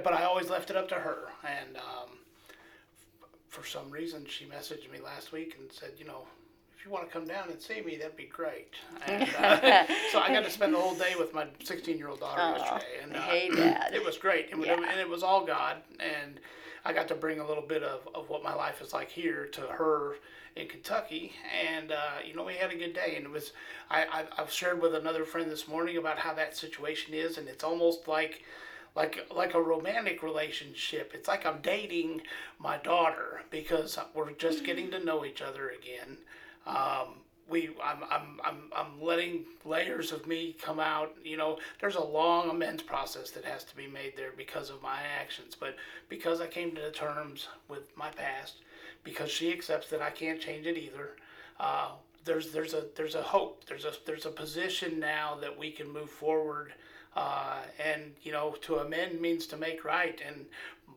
but 0.03 0.13
I 0.13 0.25
always 0.25 0.51
left 0.51 0.71
it 0.71 0.77
up 0.77 0.89
to 0.89 0.97
her. 0.97 1.29
And 1.49 1.77
um, 1.77 2.19
for 3.49 3.65
some 3.65 3.91
reason, 3.91 4.27
she 4.29 4.45
messaged 4.45 4.91
me 4.91 4.99
last 5.03 5.31
week 5.31 5.57
and 5.61 5.71
said, 5.71 5.91
you 5.99 6.05
know, 6.05 6.23
if 6.85 6.89
you 6.89 6.93
want 6.93 7.09
to 7.09 7.13
come 7.13 7.27
down 7.27 7.49
and 7.49 7.59
see 7.59 7.81
me, 7.81 7.97
that'd 7.97 8.15
be 8.15 8.27
great. 8.27 8.75
And, 9.07 9.23
uh, 9.39 9.87
so 10.13 10.19
I 10.19 10.29
got 10.29 10.45
to 10.45 10.51
spend 10.51 10.75
the 10.75 10.79
whole 10.79 10.95
day 10.95 11.15
with 11.19 11.33
my 11.33 11.47
16 11.63 11.97
year 11.97 12.09
old 12.09 12.21
daughter 12.21 12.43
Aw, 12.43 12.57
yesterday, 12.57 12.85
and 13.03 13.17
uh, 13.17 13.21
hey, 13.23 13.49
Dad. 13.49 13.93
it 13.95 14.05
was 14.05 14.19
great. 14.19 14.53
And, 14.53 14.63
Yeah. 14.63 14.75
and 14.75 15.01
it 15.01 15.09
was 15.09 15.23
all 15.23 15.47
God, 15.47 15.79
and 15.99 16.39
I 16.85 16.93
got 16.93 17.09
to 17.09 17.15
bring 17.15 17.41
a 17.41 17.47
little 17.47 17.63
bit 17.63 17.83
of, 17.83 18.07
of 18.15 18.29
what 18.29 18.43
my 18.43 18.55
life 18.55 18.83
is 18.83 18.93
like 18.93 19.11
here 19.11 19.47
to 19.53 19.63
her 19.63 20.17
in 20.57 20.69
Kentucky, 20.69 21.33
and 21.67 21.91
uh, 21.93 22.19
you 22.27 22.35
know 22.35 22.45
we 22.45 22.55
had 22.55 22.71
a 22.71 22.77
good 22.77 22.93
day. 22.93 23.15
And 23.17 23.25
it 23.25 23.31
was 23.31 23.53
I, 23.91 24.05
I 24.05 24.43
I've 24.43 24.51
shared 24.51 24.83
with 24.83 24.95
another 24.95 25.25
friend 25.25 25.51
this 25.51 25.67
morning 25.67 25.97
about 25.97 26.19
how 26.19 26.35
that 26.35 26.55
situation 26.55 27.15
is, 27.15 27.39
and 27.39 27.49
it's 27.49 27.65
almost 27.65 28.09
like 28.09 28.43
like 28.95 29.27
like 29.35 29.55
a 29.55 29.61
romantic 29.61 30.23
relationship. 30.23 31.13
It's 31.15 31.29
like 31.29 31.47
I'm 31.47 31.61
dating 31.63 32.23
my 32.59 32.77
daughter 32.77 33.43
because 33.51 33.99
we're 34.15 34.33
just 34.33 34.65
getting 34.65 34.91
to 34.91 35.03
know 35.03 35.25
each 35.25 35.41
other 35.41 35.71
again. 35.71 36.19
Um, 36.67 37.21
we 37.49 37.71
I'm, 37.83 38.03
I'm 38.11 38.41
I'm 38.43 38.57
I'm 38.75 39.03
letting 39.03 39.45
layers 39.65 40.13
of 40.13 40.27
me 40.27 40.57
come 40.61 40.81
out. 40.81 41.15
You 41.23 41.37
know, 41.37 41.59
there's 41.81 41.97
a 41.97 42.05
long 42.05 42.51
amends 42.51 42.83
process 42.83 43.31
that 43.33 43.45
has 43.45 43.65
to 43.65 43.77
be 43.77 43.87
made 43.87 44.17
there 44.17 44.33
because 44.37 44.71
of 44.71 44.83
my 44.83 45.01
actions, 45.21 45.55
but 45.59 45.77
because 46.09 46.41
I 46.41 46.47
came 46.47 46.75
to 46.77 46.91
terms 46.91 47.49
with 47.69 47.95
my 47.97 48.11
past, 48.11 48.57
because 49.03 49.31
she 49.31 49.53
accepts 49.53 49.91
that 49.91 50.01
I 50.01 50.11
can't 50.11 50.41
change 50.41 50.67
it 50.67 50.79
either. 50.79 51.17
Uh, 51.61 51.91
there's 52.25 52.51
there's 52.51 52.73
a 52.73 52.85
there's 52.97 53.15
a 53.15 53.23
hope. 53.23 53.65
There's 53.67 53.85
a 53.85 53.93
there's 54.07 54.27
a 54.27 54.31
position 54.31 54.99
now 54.99 55.37
that 55.41 55.57
we 55.57 55.71
can 55.71 55.91
move 55.93 56.11
forward. 56.11 56.73
Uh, 57.17 57.59
and 57.79 58.13
you 58.23 58.33
know, 58.33 58.57
to 58.63 58.77
amend 58.77 59.21
means 59.21 59.47
to 59.47 59.57
make 59.57 59.85
right. 59.85 60.21
And 60.27 60.47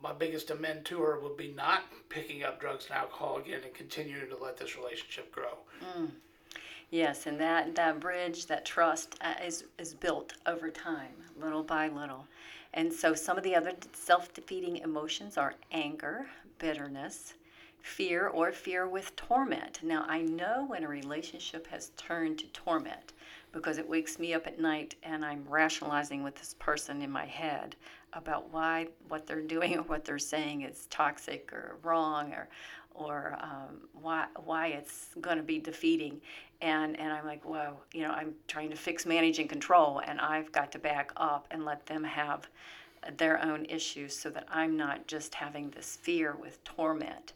my 0.02 0.14
biggest 0.14 0.50
amend 0.50 0.86
to 0.86 1.00
her 1.02 1.20
would 1.20 1.38
be 1.38 1.54
not 1.56 1.84
picking 2.10 2.44
up 2.44 2.60
drugs 2.60 2.86
and 2.90 2.98
alcohol 2.98 3.38
again 3.38 3.62
and 3.64 3.74
continuing 3.74 4.30
to 4.30 4.38
let 4.38 4.58
this 4.58 4.78
relationship 4.78 5.32
grow. 5.32 5.58
Yes, 6.90 7.26
and 7.26 7.40
that, 7.40 7.76
that 7.76 8.00
bridge, 8.00 8.46
that 8.46 8.66
trust 8.66 9.16
uh, 9.22 9.34
is, 9.46 9.66
is 9.78 9.94
built 9.94 10.34
over 10.46 10.70
time, 10.70 11.12
little 11.40 11.64
by 11.64 11.90
little. 11.90 12.26
And 12.74 12.92
so 12.94 13.14
some 13.14 13.38
of 13.38 13.44
the 13.44 13.56
other 13.56 13.74
self 13.94 14.34
defeating 14.34 14.78
emotions 14.78 15.38
are 15.38 15.56
anger, 15.72 16.28
bitterness, 16.60 17.34
fear, 17.82 18.28
or 18.28 18.52
fear 18.52 18.88
with 18.88 19.16
torment. 19.16 19.80
Now, 19.84 20.06
I 20.08 20.22
know 20.22 20.66
when 20.68 20.84
a 20.84 20.88
relationship 20.88 21.68
has 21.68 21.92
turned 21.98 22.40
to 22.40 22.48
torment 22.48 23.14
because 23.52 23.78
it 23.78 23.90
wakes 23.90 24.20
me 24.20 24.34
up 24.34 24.48
at 24.48 24.60
night 24.60 24.96
and 25.04 25.26
I'm 25.26 25.46
rationalizing 25.48 26.24
with 26.24 26.36
this 26.36 26.56
person 26.60 27.02
in 27.02 27.10
my 27.10 27.26
head 27.26 27.76
about 28.18 28.52
why 28.52 28.88
what 29.08 29.26
they're 29.28 29.42
doing 29.42 29.78
or 29.78 29.84
what 29.84 30.04
they're 30.04 30.20
saying 30.20 30.62
is 30.62 30.88
toxic 30.90 31.52
or 31.54 31.78
wrong 31.84 32.34
or 32.34 32.50
or 32.94 33.38
um, 33.40 33.88
why 33.94 34.26
why 34.44 34.68
it's 34.68 35.10
going 35.22 35.38
to 35.38 35.44
be 35.44 35.60
defeating. 35.60 36.20
And 36.62 37.00
and 37.00 37.14
I'm 37.14 37.26
like 37.26 37.46
whoa 37.46 37.78
you 37.94 38.02
know 38.02 38.12
I'm 38.12 38.34
trying 38.48 38.70
to 38.72 38.76
fix 38.76 39.06
manage 39.06 39.40
and 39.40 39.50
control 39.50 40.02
and 40.06 40.20
I've 40.20 40.52
got 40.52 40.72
to 40.74 40.80
back 40.80 41.12
up 41.16 41.48
and 41.52 41.64
let 41.64 41.86
them 41.86 42.04
have 42.04 42.48
their 43.18 43.44
own 43.44 43.66
issues 43.66 44.18
so 44.18 44.30
that 44.32 44.48
I'm 44.52 44.76
not 44.76 45.08
just 45.08 45.36
having 45.36 45.70
this 45.70 45.96
fear 45.96 46.36
with 46.36 46.64
torment 46.64 47.34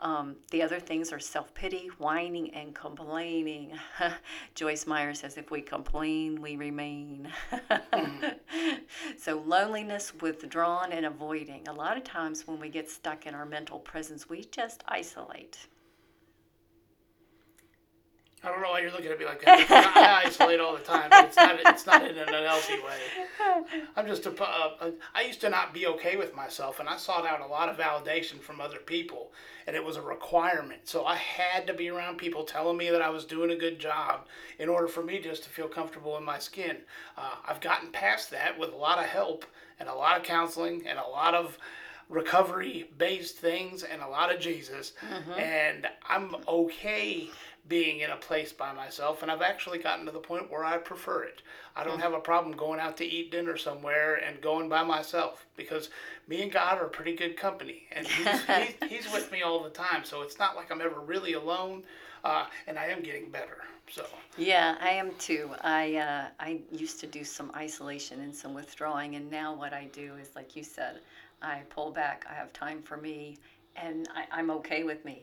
um, 0.00 0.36
the 0.50 0.62
other 0.62 0.78
things 0.78 1.12
are 1.12 1.18
self 1.18 1.54
pity, 1.54 1.88
whining, 1.98 2.52
and 2.54 2.74
complaining. 2.74 3.72
Joyce 4.54 4.86
Meyer 4.86 5.14
says, 5.14 5.38
if 5.38 5.50
we 5.50 5.62
complain, 5.62 6.40
we 6.40 6.56
remain. 6.56 7.28
mm-hmm. 7.70 8.26
So, 9.18 9.42
loneliness, 9.46 10.12
withdrawn, 10.20 10.92
and 10.92 11.06
avoiding. 11.06 11.66
A 11.68 11.72
lot 11.72 11.96
of 11.96 12.04
times 12.04 12.46
when 12.46 12.60
we 12.60 12.68
get 12.68 12.90
stuck 12.90 13.26
in 13.26 13.34
our 13.34 13.46
mental 13.46 13.78
prisons, 13.78 14.28
we 14.28 14.44
just 14.44 14.84
isolate. 14.86 15.66
I 18.46 18.50
don't 18.50 18.62
know 18.62 18.70
why 18.70 18.80
you're 18.80 18.92
looking 18.92 19.10
at 19.10 19.18
me 19.18 19.24
like 19.24 19.44
that. 19.44 19.66
I 19.96 20.28
isolate 20.28 20.60
all 20.66 20.76
the 20.76 20.82
time, 20.82 21.10
but 21.10 21.24
it's 21.24 21.36
not. 21.36 21.58
It's 21.64 21.86
not 21.86 22.08
in 22.08 22.16
an 22.16 22.32
unhealthy 22.32 22.74
way. 22.74 23.64
I'm 23.96 24.06
just 24.06 24.24
a. 24.26 24.42
Uh, 24.42 24.90
used 25.26 25.40
to 25.40 25.50
not 25.50 25.74
be 25.74 25.86
okay 25.88 26.16
with 26.16 26.34
myself, 26.34 26.78
and 26.78 26.88
I 26.88 26.96
sought 26.96 27.26
out 27.26 27.40
a 27.40 27.46
lot 27.46 27.68
of 27.68 27.76
validation 27.76 28.40
from 28.40 28.60
other 28.60 28.78
people, 28.78 29.32
and 29.66 29.74
it 29.74 29.84
was 29.84 29.96
a 29.96 30.02
requirement. 30.02 30.82
So 30.84 31.04
I 31.04 31.16
had 31.16 31.66
to 31.66 31.74
be 31.74 31.88
around 31.88 32.18
people 32.18 32.44
telling 32.44 32.76
me 32.76 32.88
that 32.90 33.02
I 33.02 33.10
was 33.10 33.24
doing 33.24 33.50
a 33.50 33.56
good 33.56 33.78
job 33.78 34.26
in 34.58 34.68
order 34.68 34.86
for 34.86 35.02
me 35.02 35.18
just 35.18 35.42
to 35.44 35.50
feel 35.50 35.68
comfortable 35.68 36.16
in 36.16 36.24
my 36.24 36.38
skin. 36.38 36.78
Uh, 37.18 37.34
I've 37.46 37.60
gotten 37.60 37.90
past 37.90 38.30
that 38.30 38.58
with 38.58 38.72
a 38.72 38.76
lot 38.76 38.98
of 38.98 39.06
help 39.06 39.44
and 39.80 39.88
a 39.88 39.94
lot 39.94 40.16
of 40.16 40.22
counseling 40.22 40.86
and 40.86 40.98
a 40.98 41.08
lot 41.08 41.34
of 41.34 41.58
recovery 42.08 42.88
based 42.96 43.36
things 43.36 43.82
and 43.82 44.00
a 44.00 44.08
lot 44.08 44.32
of 44.32 44.40
Jesus. 44.40 44.92
Mm-hmm. 45.12 45.32
And 45.32 45.86
I'm 46.08 46.36
okay 46.46 47.28
being 47.68 48.00
in 48.00 48.10
a 48.10 48.16
place 48.16 48.52
by 48.52 48.72
myself, 48.72 49.22
and 49.22 49.30
I've 49.30 49.42
actually 49.42 49.78
gotten 49.78 50.06
to 50.06 50.12
the 50.12 50.18
point 50.18 50.50
where 50.50 50.64
I 50.64 50.78
prefer 50.78 51.24
it. 51.24 51.42
I 51.74 51.84
don't 51.84 52.00
have 52.00 52.14
a 52.14 52.20
problem 52.20 52.56
going 52.56 52.80
out 52.80 52.96
to 52.98 53.04
eat 53.04 53.32
dinner 53.32 53.56
somewhere 53.56 54.16
and 54.16 54.40
going 54.40 54.68
by 54.68 54.82
myself 54.84 55.46
because 55.56 55.90
me 56.28 56.42
and 56.42 56.52
God 56.52 56.78
are 56.78 56.86
pretty 56.86 57.14
good 57.14 57.36
company, 57.36 57.82
and 57.92 58.06
He's, 58.06 58.46
he's, 58.46 59.04
he's, 59.04 59.12
with 59.12 59.30
me 59.32 59.42
all 59.42 59.62
the 59.62 59.70
time. 59.70 60.04
So 60.04 60.22
it's 60.22 60.38
not 60.38 60.56
like 60.56 60.70
I'm 60.70 60.80
ever 60.80 61.00
really 61.00 61.32
alone, 61.32 61.82
uh, 62.24 62.46
and 62.66 62.78
I 62.78 62.86
am 62.86 63.02
getting 63.02 63.30
better. 63.30 63.58
So 63.90 64.04
yeah, 64.36 64.76
I 64.80 64.90
am 64.90 65.12
too. 65.18 65.50
I 65.62 65.96
uh, 65.96 66.26
I 66.40 66.60
used 66.72 67.00
to 67.00 67.06
do 67.06 67.24
some 67.24 67.52
isolation 67.54 68.20
and 68.20 68.34
some 68.34 68.54
withdrawing, 68.54 69.16
and 69.16 69.30
now 69.30 69.54
what 69.54 69.72
I 69.72 69.88
do 69.92 70.14
is 70.20 70.30
like 70.34 70.56
you 70.56 70.62
said, 70.62 71.00
I 71.42 71.60
pull 71.70 71.90
back. 71.90 72.26
I 72.28 72.34
have 72.34 72.52
time 72.52 72.82
for 72.82 72.96
me, 72.96 73.38
and 73.76 74.08
I, 74.14 74.38
I'm 74.38 74.50
okay 74.50 74.82
with 74.82 75.04
me 75.04 75.22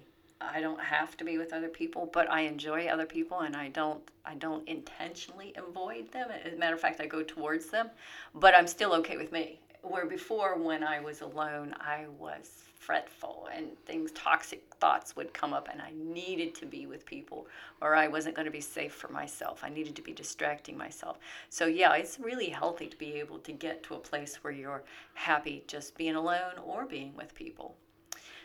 I 0.51 0.61
don't 0.61 0.79
have 0.79 1.15
to 1.17 1.23
be 1.23 1.37
with 1.37 1.53
other 1.53 1.69
people, 1.69 2.09
but 2.11 2.29
I 2.29 2.41
enjoy 2.41 2.87
other 2.87 3.05
people 3.05 3.39
and 3.39 3.55
I 3.55 3.69
don't 3.69 4.01
I 4.25 4.35
don't 4.35 4.67
intentionally 4.67 5.53
avoid 5.55 6.11
them. 6.11 6.29
As 6.31 6.53
a 6.53 6.57
matter 6.57 6.75
of 6.75 6.81
fact, 6.81 7.01
I 7.01 7.05
go 7.05 7.23
towards 7.23 7.67
them, 7.67 7.89
but 8.35 8.55
I'm 8.55 8.67
still 8.67 8.93
okay 8.95 9.17
with 9.17 9.31
me. 9.31 9.59
Where 9.81 10.05
before 10.05 10.57
when 10.57 10.83
I 10.83 10.99
was 11.01 11.21
alone, 11.21 11.75
I 11.79 12.05
was 12.17 12.63
fretful 12.83 13.47
and 13.55 13.67
things 13.85 14.11
toxic 14.11 14.61
thoughts 14.75 15.15
would 15.15 15.33
come 15.33 15.53
up 15.53 15.69
and 15.71 15.81
I 15.81 15.91
needed 15.95 16.53
to 16.55 16.65
be 16.65 16.85
with 16.85 17.05
people 17.05 17.47
or 17.79 17.95
I 17.95 18.09
wasn't 18.09 18.35
going 18.35 18.45
to 18.45 18.51
be 18.51 18.59
safe 18.59 18.93
for 18.93 19.07
myself. 19.07 19.61
I 19.63 19.69
needed 19.69 19.95
to 19.95 20.01
be 20.01 20.11
distracting 20.11 20.77
myself. 20.77 21.17
So 21.49 21.65
yeah, 21.65 21.93
it's 21.93 22.19
really 22.19 22.49
healthy 22.49 22.87
to 22.87 22.97
be 22.97 23.13
able 23.13 23.39
to 23.39 23.53
get 23.53 23.83
to 23.83 23.95
a 23.95 23.99
place 23.99 24.35
where 24.41 24.51
you're 24.51 24.83
happy 25.13 25.63
just 25.67 25.97
being 25.97 26.15
alone 26.15 26.57
or 26.65 26.85
being 26.85 27.15
with 27.15 27.33
people. 27.35 27.75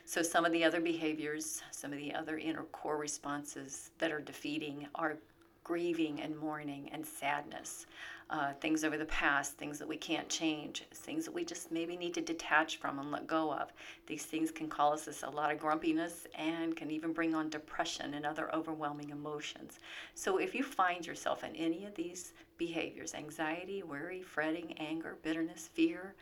So, 0.09 0.23
some 0.23 0.47
of 0.47 0.53
the 0.53 0.65
other 0.65 0.81
behaviors, 0.81 1.61
some 1.71 1.93
of 1.93 1.99
the 1.99 2.15
other 2.15 2.39
inner 2.39 2.63
core 2.73 2.97
responses 2.97 3.91
that 3.99 4.11
are 4.11 4.23
defeating 4.23 4.89
are 4.95 5.19
grieving 5.65 6.23
and 6.23 6.35
mourning 6.35 6.89
and 6.93 7.05
sadness, 7.05 7.85
uh, 8.31 8.55
things 8.55 8.85
over 8.85 8.97
the 8.97 9.05
past, 9.05 9.59
things 9.59 9.79
that 9.79 9.87
we 9.87 9.99
can't 9.99 10.27
change, 10.31 10.85
things 10.95 11.27
that 11.27 11.35
we 11.35 11.45
just 11.45 11.71
maybe 11.71 11.95
need 11.95 12.15
to 12.15 12.23
detach 12.23 12.79
from 12.79 12.99
and 12.99 13.11
let 13.11 13.27
go 13.27 13.53
of. 13.53 13.71
These 14.07 14.25
things 14.25 14.51
can 14.51 14.67
cause 14.71 15.07
us 15.09 15.25
a 15.25 15.29
lot 15.29 15.53
of 15.53 15.61
grumpiness 15.61 16.27
and 16.39 16.75
can 16.75 16.91
even 16.91 17.13
bring 17.13 17.35
on 17.35 17.51
depression 17.51 18.15
and 18.15 18.25
other 18.25 18.51
overwhelming 18.55 19.11
emotions. 19.11 19.79
So, 20.15 20.39
if 20.39 20.55
you 20.55 20.65
find 20.65 21.07
yourself 21.07 21.45
in 21.45 21.55
any 21.55 21.85
of 21.85 21.95
these 21.95 22.33
behaviors 22.57 23.13
anxiety, 23.13 23.83
worry, 23.83 24.23
fretting, 24.23 24.73
anger, 24.79 25.19
bitterness, 25.23 25.69
fear, 25.75 26.15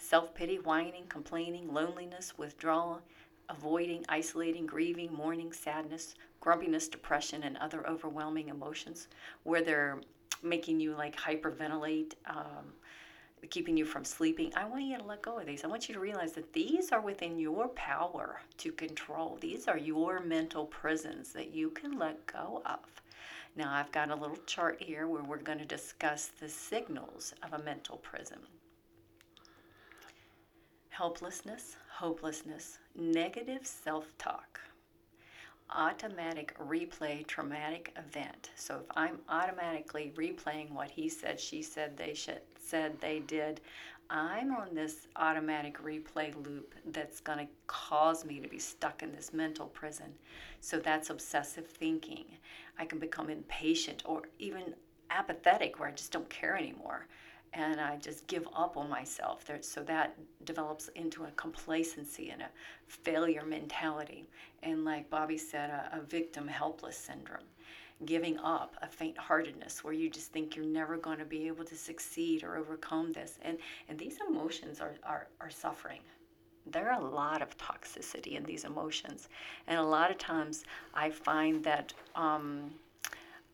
self 0.00 0.34
pity, 0.34 0.58
whining, 0.58 1.04
complaining, 1.08 1.72
loneliness, 1.72 2.36
withdrawal, 2.36 3.00
avoiding, 3.48 4.04
isolating, 4.08 4.66
grieving, 4.66 5.12
mourning, 5.12 5.52
sadness, 5.52 6.14
grumpiness, 6.40 6.88
depression, 6.88 7.42
and 7.42 7.56
other 7.58 7.86
overwhelming 7.86 8.48
emotions 8.48 9.08
where 9.44 9.62
they're 9.62 10.00
making 10.42 10.78
you 10.80 10.94
like 10.94 11.16
hyperventilate, 11.16 12.14
um, 12.26 12.72
keeping 13.50 13.76
you 13.76 13.84
from 13.84 14.04
sleeping. 14.04 14.52
I 14.56 14.64
want 14.64 14.84
you 14.84 14.98
to 14.98 15.04
let 15.04 15.22
go 15.22 15.38
of 15.38 15.46
these. 15.46 15.64
I 15.64 15.68
want 15.68 15.88
you 15.88 15.94
to 15.94 16.00
realize 16.00 16.32
that 16.32 16.52
these 16.52 16.92
are 16.92 17.00
within 17.00 17.38
your 17.38 17.68
power 17.68 18.40
to 18.58 18.72
control. 18.72 19.38
These 19.40 19.68
are 19.68 19.78
your 19.78 20.20
mental 20.20 20.66
prisons 20.66 21.32
that 21.32 21.52
you 21.54 21.70
can 21.70 21.98
let 21.98 22.26
go 22.26 22.62
of. 22.66 22.80
Now, 23.56 23.72
I've 23.72 23.90
got 23.90 24.10
a 24.10 24.14
little 24.14 24.38
chart 24.46 24.80
here 24.80 25.08
where 25.08 25.22
we're 25.22 25.38
going 25.38 25.58
to 25.58 25.64
discuss 25.64 26.26
the 26.26 26.48
signals 26.48 27.34
of 27.42 27.58
a 27.58 27.64
mental 27.64 27.96
prison 27.96 28.38
helplessness, 30.98 31.76
hopelessness, 31.98 32.78
negative 32.94 33.66
self 33.66 34.06
talk, 34.18 34.60
automatic 35.70 36.56
replay 36.58 37.26
traumatic 37.26 37.92
event. 37.96 38.50
So 38.54 38.76
if 38.76 38.96
I'm 38.96 39.18
automatically 39.28 40.12
replaying 40.16 40.70
what 40.70 40.92
he 40.92 41.08
said, 41.08 41.40
she 41.40 41.60
said, 41.60 41.96
they 41.96 42.14
should, 42.14 42.40
said, 42.56 43.00
they 43.00 43.18
did, 43.18 43.60
I'm 44.10 44.54
on 44.54 44.76
this 44.76 45.08
automatic 45.16 45.82
replay 45.82 46.32
loop 46.46 46.72
that's 46.92 47.18
going 47.18 47.38
to 47.40 47.48
cause 47.66 48.24
me 48.24 48.38
to 48.38 48.48
be 48.48 48.60
stuck 48.60 49.02
in 49.02 49.10
this 49.10 49.32
mental 49.32 49.66
prison. 49.66 50.14
So 50.60 50.78
that's 50.78 51.10
obsessive 51.10 51.66
thinking. 51.66 52.26
I 52.78 52.84
can 52.84 53.00
become 53.00 53.28
impatient 53.28 54.04
or 54.06 54.22
even 54.38 54.72
apathetic 55.10 55.80
where 55.80 55.88
I 55.88 55.92
just 55.92 56.12
don't 56.12 56.30
care 56.30 56.56
anymore 56.56 57.08
and 57.52 57.80
I 57.80 57.96
just 57.96 58.26
give 58.26 58.46
up 58.54 58.76
on 58.76 58.88
myself. 58.88 59.44
There, 59.44 59.58
so 59.62 59.82
that 59.84 60.16
develops 60.44 60.88
into 60.88 61.24
a 61.24 61.30
complacency 61.32 62.30
and 62.30 62.42
a 62.42 62.48
failure 62.86 63.44
mentality. 63.44 64.26
And 64.62 64.84
like 64.84 65.08
Bobby 65.10 65.38
said, 65.38 65.70
a, 65.70 65.98
a 65.98 66.00
victim 66.00 66.46
helpless 66.46 66.96
syndrome. 66.96 67.44
Giving 68.04 68.38
up, 68.38 68.76
a 68.80 68.86
faint 68.86 69.18
heartedness 69.18 69.82
where 69.82 69.92
you 69.92 70.08
just 70.08 70.32
think 70.32 70.54
you're 70.54 70.64
never 70.64 70.96
going 70.96 71.18
to 71.18 71.24
be 71.24 71.48
able 71.48 71.64
to 71.64 71.74
succeed 71.74 72.44
or 72.44 72.56
overcome 72.56 73.12
this. 73.12 73.38
And, 73.42 73.58
and 73.88 73.98
these 73.98 74.18
emotions 74.28 74.80
are, 74.80 74.94
are, 75.02 75.26
are 75.40 75.50
suffering. 75.50 76.00
There 76.70 76.92
are 76.92 77.00
a 77.00 77.04
lot 77.04 77.42
of 77.42 77.56
toxicity 77.56 78.36
in 78.36 78.44
these 78.44 78.64
emotions. 78.64 79.28
And 79.66 79.78
a 79.78 79.82
lot 79.82 80.10
of 80.10 80.18
times 80.18 80.64
I 80.94 81.10
find 81.10 81.64
that 81.64 81.92
um, 82.14 82.70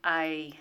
I 0.02 0.52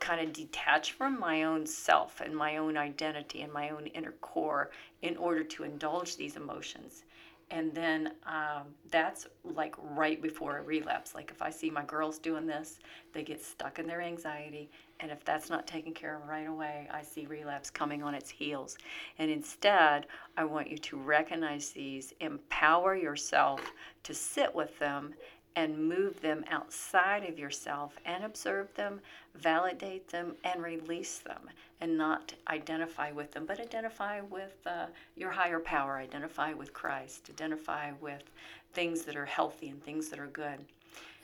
kind 0.00 0.20
of 0.20 0.32
detach 0.32 0.92
from 0.92 1.18
my 1.18 1.44
own 1.44 1.66
self 1.66 2.20
and 2.20 2.36
my 2.36 2.56
own 2.58 2.76
identity 2.76 3.42
and 3.42 3.52
my 3.52 3.70
own 3.70 3.86
inner 3.88 4.12
core 4.20 4.70
in 5.02 5.16
order 5.16 5.42
to 5.44 5.64
indulge 5.64 6.16
these 6.16 6.36
emotions. 6.36 7.04
And 7.50 7.72
then 7.72 8.12
um, 8.26 8.66
that's 8.90 9.28
like 9.44 9.76
right 9.78 10.20
before 10.20 10.58
a 10.58 10.62
relapse. 10.62 11.14
Like 11.14 11.30
if 11.30 11.40
I 11.40 11.50
see 11.50 11.70
my 11.70 11.84
girls 11.84 12.18
doing 12.18 12.44
this, 12.44 12.80
they 13.12 13.22
get 13.22 13.42
stuck 13.42 13.78
in 13.78 13.86
their 13.86 14.00
anxiety. 14.00 14.68
And 14.98 15.12
if 15.12 15.24
that's 15.24 15.48
not 15.48 15.66
taken 15.66 15.94
care 15.94 16.16
of 16.16 16.26
right 16.26 16.48
away, 16.48 16.88
I 16.92 17.02
see 17.02 17.26
relapse 17.26 17.70
coming 17.70 18.02
on 18.02 18.16
its 18.16 18.30
heels. 18.30 18.76
And 19.18 19.30
instead, 19.30 20.06
I 20.36 20.44
want 20.44 20.68
you 20.68 20.78
to 20.78 20.96
recognize 20.96 21.70
these, 21.70 22.12
empower 22.18 22.96
yourself 22.96 23.60
to 24.02 24.14
sit 24.14 24.52
with 24.52 24.76
them 24.80 25.14
and 25.56 25.88
move 25.88 26.20
them 26.20 26.44
outside 26.50 27.24
of 27.24 27.38
yourself 27.38 27.96
and 28.04 28.22
observe 28.22 28.72
them, 28.74 29.00
validate 29.34 30.08
them, 30.08 30.34
and 30.44 30.62
release 30.62 31.18
them, 31.18 31.48
and 31.80 31.96
not 31.96 32.34
identify 32.48 33.10
with 33.10 33.32
them, 33.32 33.46
but 33.46 33.58
identify 33.58 34.20
with 34.20 34.54
uh, 34.66 34.86
your 35.16 35.30
higher 35.30 35.58
power, 35.58 35.96
identify 35.96 36.52
with 36.52 36.74
Christ, 36.74 37.30
identify 37.30 37.92
with 38.00 38.22
things 38.74 39.02
that 39.02 39.16
are 39.16 39.24
healthy 39.24 39.70
and 39.70 39.82
things 39.82 40.10
that 40.10 40.18
are 40.18 40.26
good. 40.26 40.58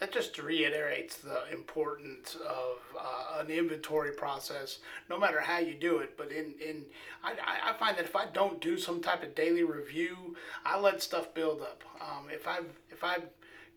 That 0.00 0.10
just 0.10 0.36
reiterates 0.42 1.18
the 1.18 1.52
importance 1.52 2.36
of 2.36 2.78
uh, 2.98 3.40
an 3.40 3.50
inventory 3.50 4.12
process, 4.12 4.78
no 5.08 5.16
matter 5.16 5.40
how 5.40 5.58
you 5.58 5.74
do 5.74 5.98
it. 5.98 6.16
But 6.16 6.32
in, 6.32 6.54
in 6.60 6.84
I, 7.22 7.34
I 7.70 7.72
find 7.74 7.96
that 7.96 8.06
if 8.06 8.16
I 8.16 8.26
don't 8.32 8.60
do 8.60 8.76
some 8.76 9.00
type 9.00 9.22
of 9.22 9.36
daily 9.36 9.62
review, 9.62 10.34
I 10.64 10.80
let 10.80 11.02
stuff 11.02 11.32
build 11.34 11.60
up. 11.60 11.84
Um, 12.00 12.26
if 12.30 12.48
I 12.48 12.60
if 12.90 13.04
I 13.04 13.18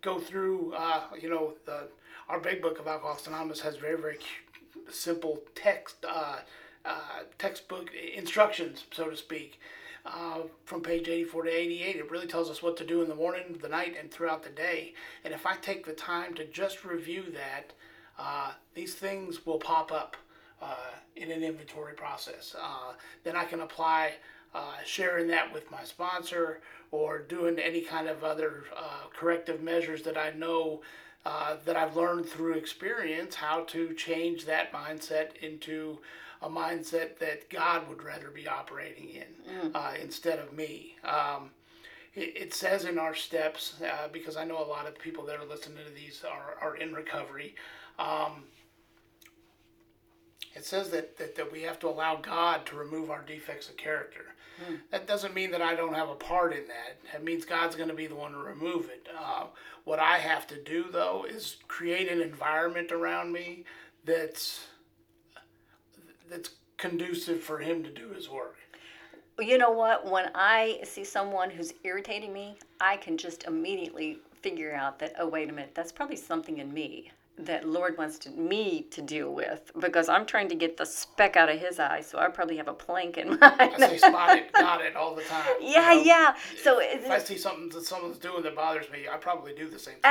go 0.06 0.20
through, 0.20 0.72
uh, 0.78 1.02
you 1.20 1.30
know, 1.30 1.54
the, 1.66 1.88
our 2.30 2.40
big 2.40 2.62
book 2.62 2.80
of 2.80 2.88
Alcoholics 2.88 3.26
Anonymous 3.26 3.60
has 3.62 3.76
very, 3.76 4.00
very 4.00 4.20
simple 4.90 5.42
text 5.56 6.06
uh, 6.08 6.38
uh, 6.86 7.24
textbook 7.40 7.90
instructions, 8.16 8.86
so 8.92 9.10
to 9.10 9.18
speak. 9.18 9.60
Uh, 10.06 10.42
from 10.66 10.82
page 10.82 11.10
84 11.10 11.46
to 11.46 11.50
88, 11.50 11.96
it 11.96 12.12
really 12.12 12.28
tells 12.28 12.52
us 12.52 12.62
what 12.62 12.78
to 12.78 12.86
do 12.86 13.02
in 13.02 13.10
the 13.10 13.16
morning, 13.16 13.58
the 13.60 13.68
night, 13.68 13.96
and 14.00 14.12
throughout 14.12 14.44
the 14.44 14.52
day. 14.52 14.94
And 15.24 15.34
if 15.34 15.48
I 15.48 15.56
take 15.56 15.84
the 15.84 15.94
time 15.94 16.36
to 16.36 16.46
just 16.46 16.86
review 16.86 17.24
that, 17.34 17.74
uh, 18.20 18.52
these 18.76 18.94
things 18.94 19.48
will 19.48 19.58
pop 19.58 19.92
up 19.92 20.16
uh, 20.62 20.76
in 21.16 21.32
an 21.32 21.44
inventory 21.44 21.96
process. 21.96 22.56
Then 23.24 23.36
I 23.36 23.46
can 23.46 23.62
apply 23.62 24.14
uh, 24.56 24.78
sharing 24.86 25.28
that 25.28 25.54
with 25.54 25.70
my 25.70 25.84
sponsor 25.84 26.62
or 26.90 27.20
doing 27.20 27.60
any 27.60 27.82
kind 27.82 28.08
of 28.08 28.24
other 28.24 28.64
uh, 28.76 29.08
corrective 29.14 29.62
measures 29.62 30.02
that 30.04 30.18
I 30.18 30.32
know 30.32 30.82
uh, 31.26 31.58
that 31.66 31.76
I've 31.76 31.98
learned 31.98 32.26
through 32.26 32.54
experience 32.54 33.36
how 33.36 33.66
to 33.66 33.94
change 33.96 34.46
that 34.46 34.72
mindset 34.72 35.36
into 35.42 36.00
a 36.42 36.50
mindset 36.50 37.18
that 37.20 37.50
God 37.50 37.90
would 37.90 38.02
rather 38.02 38.30
be 38.30 38.48
operating 38.48 39.10
in 39.10 39.74
uh, 39.76 39.94
instead 40.02 40.40
of 40.40 40.54
me. 40.54 40.96
Um, 41.04 41.50
it, 42.14 42.38
it 42.38 42.54
says 42.54 42.86
in 42.86 42.98
our 42.98 43.16
steps, 43.16 43.82
uh, 43.82 44.08
because 44.14 44.38
I 44.38 44.46
know 44.46 44.64
a 44.64 44.70
lot 44.70 44.88
of 44.88 44.98
people 44.98 45.26
that 45.26 45.38
are 45.38 45.46
listening 45.46 45.84
to 45.86 45.94
these 45.94 46.24
are, 46.24 46.56
are 46.66 46.78
in 46.78 46.94
recovery. 46.94 47.56
Um, 48.00 48.44
it 50.56 50.64
says 50.64 50.90
that, 50.92 51.18
that, 51.18 51.36
that 51.36 51.52
we 51.52 51.64
have 51.64 51.80
to 51.80 51.90
allow 51.90 52.16
God 52.16 52.66
to 52.68 52.76
remove 52.78 53.10
our 53.10 53.24
defects 53.24 53.68
of 53.68 53.76
character. 53.76 54.35
That 54.92 55.08
doesn't 55.08 55.34
mean 55.34 55.52
that 55.52 55.62
I 55.62 55.76
don't 55.76 55.94
have 55.94 56.10
a 56.10 56.16
part 56.16 56.54
in 56.54 56.68
that. 56.68 56.98
That 57.12 57.24
means 57.24 57.46
God's 57.46 57.76
going 57.76 57.90
to 57.90 57.96
be 57.96 58.08
the 58.08 58.16
one 58.16 58.32
to 58.32 58.38
remove 58.38 58.90
it. 58.90 59.08
Uh, 59.18 59.46
what 59.84 60.00
I 60.00 60.18
have 60.18 60.48
to 60.48 60.62
do, 60.62 60.86
though, 60.92 61.26
is 61.30 61.58
create 61.68 62.12
an 62.12 62.22
environment 62.22 62.92
around 62.92 63.32
me 63.32 63.66
that's 64.06 64.68
that's 66.30 66.52
conducive 66.78 67.42
for 67.42 67.60
Him 67.60 67.84
to 67.84 67.90
do 67.90 68.10
His 68.10 68.30
work. 68.30 68.58
You 69.40 69.58
know 69.58 69.72
what? 69.72 70.10
When 70.10 70.32
I 70.34 70.80
see 70.84 71.04
someone 71.04 71.50
who's 71.50 71.74
irritating 71.84 72.32
me, 72.32 72.58
I 72.80 72.98
can 72.98 73.18
just 73.18 73.44
immediately 73.44 74.20
figure 74.42 74.74
out 74.74 75.00
that, 75.00 75.14
oh, 75.20 75.28
wait 75.28 75.50
a 75.50 75.52
minute, 75.52 75.72
that's 75.74 75.92
probably 75.92 76.16
something 76.16 76.60
in 76.60 76.74
me 76.74 77.12
that 77.38 77.68
Lord 77.68 77.98
wants 77.98 78.18
to, 78.20 78.30
me 78.32 78.84
to 78.92 79.02
deal 79.02 79.34
with 79.34 79.72
because 79.80 80.08
I'm 80.08 80.26
trying 80.26 80.48
to 80.50 80.56
get 80.56 80.78
the 80.78 80.86
speck 80.86 81.36
out 81.36 81.50
of 81.50 81.60
his 81.60 81.80
eye. 81.80 82.02
So 82.02 82.18
I 82.18 82.30
probably 82.30 82.58
have 82.58 82.68
a 82.68 82.74
plank 82.74 83.18
in 83.18 83.38
I 83.42 83.78
say 83.78 83.88
mine. 83.88 84.00
spot 84.00 84.38
it, 84.38 84.54
got 84.54 84.82
it 84.82 84.96
all 84.96 85.16
the 85.16 85.24
time. 85.24 85.46
you 85.62 85.70
yeah, 85.70 85.94
know? 85.94 86.02
yeah. 86.04 86.36
So 86.64 86.80
If 86.82 87.10
I 87.10 87.20
see 87.20 87.38
something 87.38 87.70
that 87.70 87.86
someone's 87.86 88.18
doing 88.18 88.44
that 88.44 88.56
bothers 88.56 88.90
me, 88.92 89.08
I 89.12 89.18
probably 89.18 89.54
do 89.54 89.68
the 89.70 89.80
same 89.80 89.96
thing. 89.96 90.02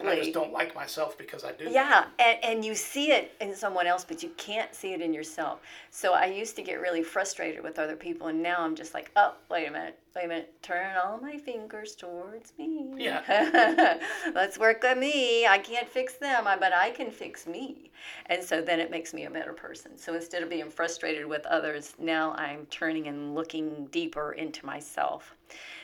And 0.00 0.08
I 0.08 0.16
just 0.16 0.32
don't 0.32 0.52
like 0.52 0.74
myself 0.74 1.16
because 1.16 1.44
I 1.44 1.52
do. 1.52 1.64
that. 1.64 1.72
yeah, 1.72 2.04
and, 2.18 2.38
and 2.44 2.64
you 2.64 2.74
see 2.74 3.12
it 3.12 3.32
in 3.40 3.54
someone 3.54 3.86
else, 3.86 4.04
but 4.04 4.22
you 4.22 4.30
can't 4.36 4.74
see 4.74 4.92
it 4.92 5.00
in 5.00 5.14
yourself. 5.14 5.60
So 5.90 6.14
I 6.14 6.26
used 6.26 6.56
to 6.56 6.62
get 6.62 6.80
really 6.80 7.02
frustrated 7.02 7.62
with 7.62 7.78
other 7.78 7.96
people, 7.96 8.26
and 8.28 8.42
now 8.42 8.56
I'm 8.60 8.74
just 8.74 8.94
like, 8.94 9.10
oh, 9.16 9.34
wait 9.50 9.68
a 9.68 9.70
minute, 9.70 9.98
wait 10.14 10.26
a 10.26 10.28
minute, 10.28 10.62
turn 10.62 10.96
all 10.96 11.18
my 11.20 11.36
fingers 11.36 11.96
towards 11.96 12.52
me. 12.58 12.92
Yeah. 12.96 13.98
Let's 14.34 14.58
work 14.58 14.84
on 14.84 15.00
me. 15.00 15.46
I 15.46 15.58
can't 15.58 15.88
fix 15.88 16.14
them, 16.14 16.44
but 16.44 16.72
I 16.72 16.90
can 16.90 17.10
fix 17.10 17.46
me. 17.46 17.90
And 18.26 18.42
so 18.42 18.60
then 18.60 18.78
it 18.78 18.90
makes 18.90 19.12
me 19.12 19.24
a 19.24 19.30
better 19.30 19.52
person. 19.52 19.98
So 19.98 20.14
instead 20.14 20.42
of 20.42 20.50
being 20.50 20.70
frustrated 20.70 21.26
with 21.26 21.44
others, 21.46 21.94
now 21.98 22.32
I'm 22.34 22.66
turning 22.66 23.08
and 23.08 23.34
looking 23.34 23.86
deeper 23.90 24.32
into 24.32 24.64
myself. 24.64 25.34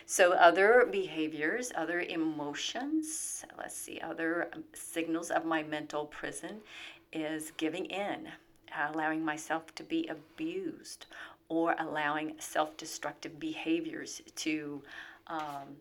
So, 0.07 0.33
other 0.33 0.89
behaviors, 0.91 1.71
other 1.77 2.01
emotions, 2.01 3.45
let's 3.57 3.77
see, 3.77 4.01
other 4.01 4.49
um, 4.53 4.65
signals 4.73 5.31
of 5.31 5.45
my 5.45 5.63
mental 5.63 6.07
prison 6.07 6.63
is 7.13 7.53
giving 7.57 7.85
in, 7.85 8.29
allowing 8.77 9.25
myself 9.25 9.73
to 9.77 9.85
be 9.85 10.09
abused, 10.09 11.07
or 11.51 11.75
allowing 11.79 12.33
self 12.39 12.75
destructive 12.79 13.39
behaviors 13.39 14.23
to 14.37 14.81
um, 15.27 15.77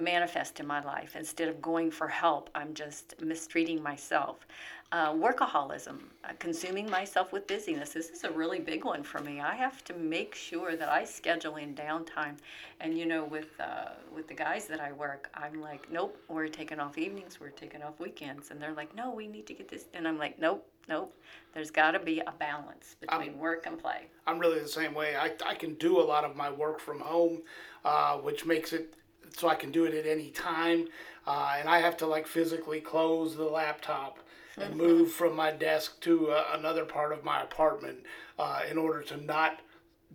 manifest 0.00 0.60
in 0.60 0.66
my 0.66 0.82
life. 0.82 1.16
Instead 1.16 1.48
of 1.48 1.60
going 1.60 1.90
for 1.90 2.08
help, 2.08 2.48
I'm 2.54 2.72
just 2.72 3.20
mistreating 3.20 3.82
myself. 3.82 4.46
Uh, 4.90 5.12
workaholism, 5.12 5.98
uh, 6.24 6.28
consuming 6.38 6.88
myself 6.88 7.30
with 7.30 7.46
busyness. 7.46 7.90
This 7.90 8.08
is 8.08 8.24
a 8.24 8.30
really 8.30 8.58
big 8.58 8.86
one 8.86 9.02
for 9.02 9.18
me. 9.18 9.38
I 9.38 9.54
have 9.54 9.84
to 9.84 9.94
make 9.94 10.34
sure 10.34 10.76
that 10.76 10.88
I 10.88 11.04
schedule 11.04 11.56
in 11.56 11.74
downtime. 11.74 12.36
And 12.80 12.96
you 12.96 13.04
know, 13.04 13.24
with 13.24 13.48
uh, 13.60 13.90
with 14.14 14.28
the 14.28 14.34
guys 14.34 14.66
that 14.68 14.80
I 14.80 14.92
work, 14.92 15.28
I'm 15.34 15.60
like, 15.60 15.92
nope, 15.92 16.16
we're 16.28 16.48
taking 16.48 16.80
off 16.80 16.96
evenings, 16.96 17.38
we're 17.38 17.50
taking 17.50 17.82
off 17.82 18.00
weekends, 18.00 18.50
and 18.50 18.62
they're 18.62 18.72
like, 18.72 18.94
no, 18.94 19.10
we 19.10 19.26
need 19.26 19.46
to 19.48 19.54
get 19.54 19.68
this. 19.68 19.84
And 19.92 20.08
I'm 20.08 20.16
like, 20.16 20.38
nope, 20.38 20.66
nope. 20.88 21.14
There's 21.54 21.70
got 21.70 21.92
to 21.92 21.98
be 21.98 22.20
a 22.20 22.32
balance 22.38 22.96
between 23.00 23.38
work 23.38 23.66
and 23.66 23.78
play. 23.78 24.06
I'm 24.26 24.38
really 24.38 24.60
the 24.60 24.68
same 24.68 24.94
way. 24.94 25.16
I, 25.16 25.32
I 25.44 25.54
can 25.54 25.74
do 25.74 25.98
a 25.98 26.02
lot 26.02 26.24
of 26.24 26.36
my 26.36 26.50
work 26.50 26.80
from 26.80 27.00
home, 27.00 27.42
uh, 27.84 28.18
which 28.18 28.44
makes 28.44 28.72
it 28.72 28.94
so 29.36 29.48
I 29.48 29.54
can 29.54 29.70
do 29.70 29.84
it 29.84 29.94
at 29.94 30.06
any 30.06 30.30
time. 30.30 30.88
Uh, 31.26 31.56
and 31.58 31.68
I 31.68 31.80
have 31.80 31.96
to 31.98 32.06
like 32.06 32.26
physically 32.26 32.80
close 32.80 33.36
the 33.36 33.44
laptop 33.44 34.18
and 34.56 34.76
move 34.76 35.12
from 35.12 35.36
my 35.36 35.52
desk 35.52 36.00
to 36.00 36.30
uh, 36.30 36.44
another 36.54 36.84
part 36.84 37.12
of 37.12 37.24
my 37.24 37.42
apartment 37.42 37.98
uh, 38.38 38.62
in 38.70 38.78
order 38.78 39.02
to 39.02 39.16
not 39.16 39.60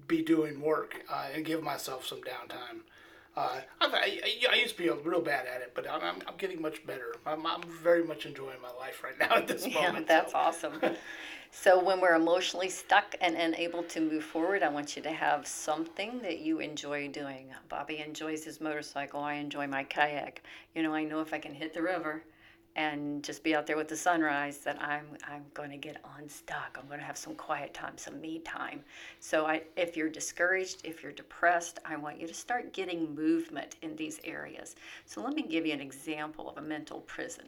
be 0.07 0.21
doing 0.21 0.59
work 0.59 1.01
uh, 1.09 1.27
and 1.33 1.45
give 1.45 1.63
myself 1.63 2.05
some 2.05 2.19
downtime. 2.21 2.81
Uh, 3.35 3.59
I, 3.81 4.19
I 4.23 4.51
I 4.51 4.55
used 4.55 4.77
to 4.77 4.83
be 4.83 4.89
real 5.09 5.21
bad 5.21 5.47
at 5.47 5.61
it, 5.61 5.71
but 5.73 5.89
I'm, 5.89 6.01
I'm, 6.01 6.21
I'm 6.27 6.37
getting 6.37 6.61
much 6.61 6.85
better. 6.85 7.15
I'm, 7.25 7.45
I'm 7.47 7.63
very 7.63 8.03
much 8.03 8.25
enjoying 8.27 8.61
my 8.61 8.71
life 8.79 9.03
right 9.03 9.17
now 9.19 9.37
at 9.37 9.47
this 9.47 9.65
Yeah, 9.73 9.87
moment. 9.87 10.07
that's 10.07 10.33
so. 10.33 10.37
awesome. 10.37 10.73
So 11.49 11.83
when 11.83 11.99
we're 12.01 12.15
emotionally 12.15 12.69
stuck 12.69 13.15
and 13.21 13.35
unable 13.35 13.83
to 13.83 13.99
move 14.01 14.23
forward, 14.23 14.63
I 14.63 14.69
want 14.69 14.95
you 14.95 15.01
to 15.03 15.11
have 15.11 15.47
something 15.47 16.19
that 16.21 16.39
you 16.39 16.59
enjoy 16.59 17.07
doing. 17.09 17.47
Bobby 17.69 17.99
enjoys 17.99 18.43
his 18.43 18.59
motorcycle. 18.61 19.19
I 19.21 19.35
enjoy 19.35 19.67
my 19.67 19.83
kayak. 19.83 20.41
You 20.75 20.83
know, 20.83 20.93
I 20.93 21.03
know 21.03 21.21
if 21.21 21.33
I 21.33 21.39
can 21.39 21.53
hit 21.53 21.73
the 21.73 21.81
river 21.81 22.23
and 22.75 23.23
just 23.23 23.43
be 23.43 23.55
out 23.55 23.67
there 23.67 23.77
with 23.77 23.87
the 23.87 23.95
sunrise, 23.95 24.57
that 24.59 24.81
I'm 24.81 25.05
I'm 25.27 25.45
going 25.53 25.69
to 25.69 25.77
get 25.77 26.03
unstuck. 26.17 26.77
I'm 26.79 26.87
going 26.87 26.99
to 26.99 27.05
have 27.05 27.17
some 27.17 27.35
quiet 27.35 27.73
time, 27.73 27.97
some 27.97 28.19
me 28.19 28.39
time. 28.39 28.81
So 29.19 29.45
I, 29.45 29.63
if 29.75 29.95
you're 29.95 30.09
discouraged, 30.09 30.81
if 30.83 31.03
you're 31.03 31.11
depressed, 31.11 31.79
I 31.85 31.95
want 31.95 32.19
you 32.19 32.27
to 32.27 32.33
start 32.33 32.73
getting 32.73 33.13
movement 33.13 33.75
in 33.81 33.95
these 33.95 34.19
areas. 34.23 34.75
So 35.05 35.21
let 35.21 35.35
me 35.35 35.43
give 35.43 35.65
you 35.65 35.73
an 35.73 35.81
example 35.81 36.49
of 36.49 36.57
a 36.57 36.61
mental 36.61 37.01
prison. 37.01 37.45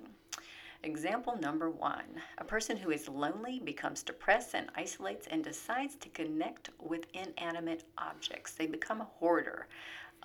Example 0.83 1.35
number 1.41 1.71
one 1.71 2.21
a 2.37 2.43
person 2.43 2.77
who 2.77 2.91
is 2.91 3.09
lonely 3.09 3.59
becomes 3.59 4.03
depressed 4.03 4.53
and 4.53 4.69
isolates 4.75 5.25
and 5.25 5.43
decides 5.43 5.95
to 5.95 6.09
connect 6.09 6.69
with 6.79 7.07
inanimate 7.13 7.85
objects. 7.97 8.51
They 8.51 8.67
become 8.67 9.01
a 9.01 9.05
hoarder. 9.05 9.67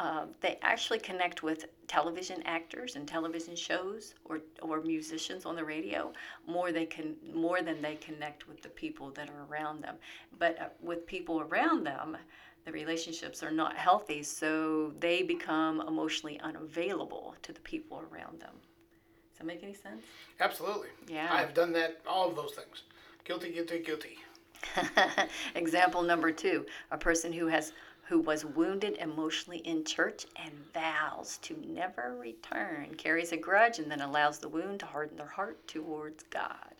Uh, 0.00 0.24
they 0.40 0.58
actually 0.62 0.98
connect 0.98 1.42
with 1.42 1.66
television 1.86 2.42
actors 2.46 2.96
and 2.96 3.06
television 3.06 3.54
shows 3.54 4.14
or, 4.24 4.40
or 4.62 4.80
musicians 4.80 5.44
on 5.44 5.54
the 5.54 5.62
radio 5.62 6.10
more 6.46 6.72
they 6.72 6.86
can 6.86 7.14
more 7.34 7.60
than 7.60 7.82
they 7.82 7.96
connect 7.96 8.48
with 8.48 8.62
the 8.62 8.68
people 8.70 9.10
that 9.10 9.28
are 9.28 9.44
around 9.50 9.82
them 9.82 9.96
but 10.38 10.58
uh, 10.58 10.64
with 10.80 11.06
people 11.06 11.40
around 11.42 11.84
them 11.84 12.16
the 12.64 12.72
relationships 12.72 13.42
are 13.42 13.50
not 13.50 13.76
healthy 13.76 14.22
so 14.22 14.90
they 15.00 15.22
become 15.22 15.82
emotionally 15.86 16.40
unavailable 16.40 17.34
to 17.42 17.52
the 17.52 17.60
people 17.60 18.02
around 18.10 18.40
them 18.40 18.54
does 19.28 19.38
that 19.38 19.46
make 19.46 19.62
any 19.62 19.74
sense 19.74 20.02
Absolutely. 20.40 20.88
Yeah. 21.06 21.28
I've 21.30 21.54
done 21.54 21.72
that, 21.74 22.00
all 22.08 22.28
of 22.28 22.36
those 22.36 22.52
things. 22.52 22.82
Guilty, 23.24 23.52
guilty, 23.52 23.80
guilty. 23.80 24.18
Example 25.54 26.02
number 26.02 26.30
two: 26.32 26.66
a 26.90 26.98
person 26.98 27.32
who 27.32 27.46
has 27.46 27.72
who 28.10 28.18
was 28.18 28.44
wounded 28.44 28.98
emotionally 28.98 29.60
in 29.60 29.84
church 29.84 30.26
and 30.34 30.50
vows 30.74 31.38
to 31.40 31.56
never 31.64 32.16
return, 32.18 32.92
carries 32.96 33.30
a 33.30 33.36
grudge, 33.36 33.78
and 33.78 33.88
then 33.88 34.00
allows 34.00 34.40
the 34.40 34.48
wound 34.48 34.80
to 34.80 34.86
harden 34.86 35.16
their 35.16 35.28
heart 35.28 35.64
towards 35.68 36.24
God. 36.24 36.74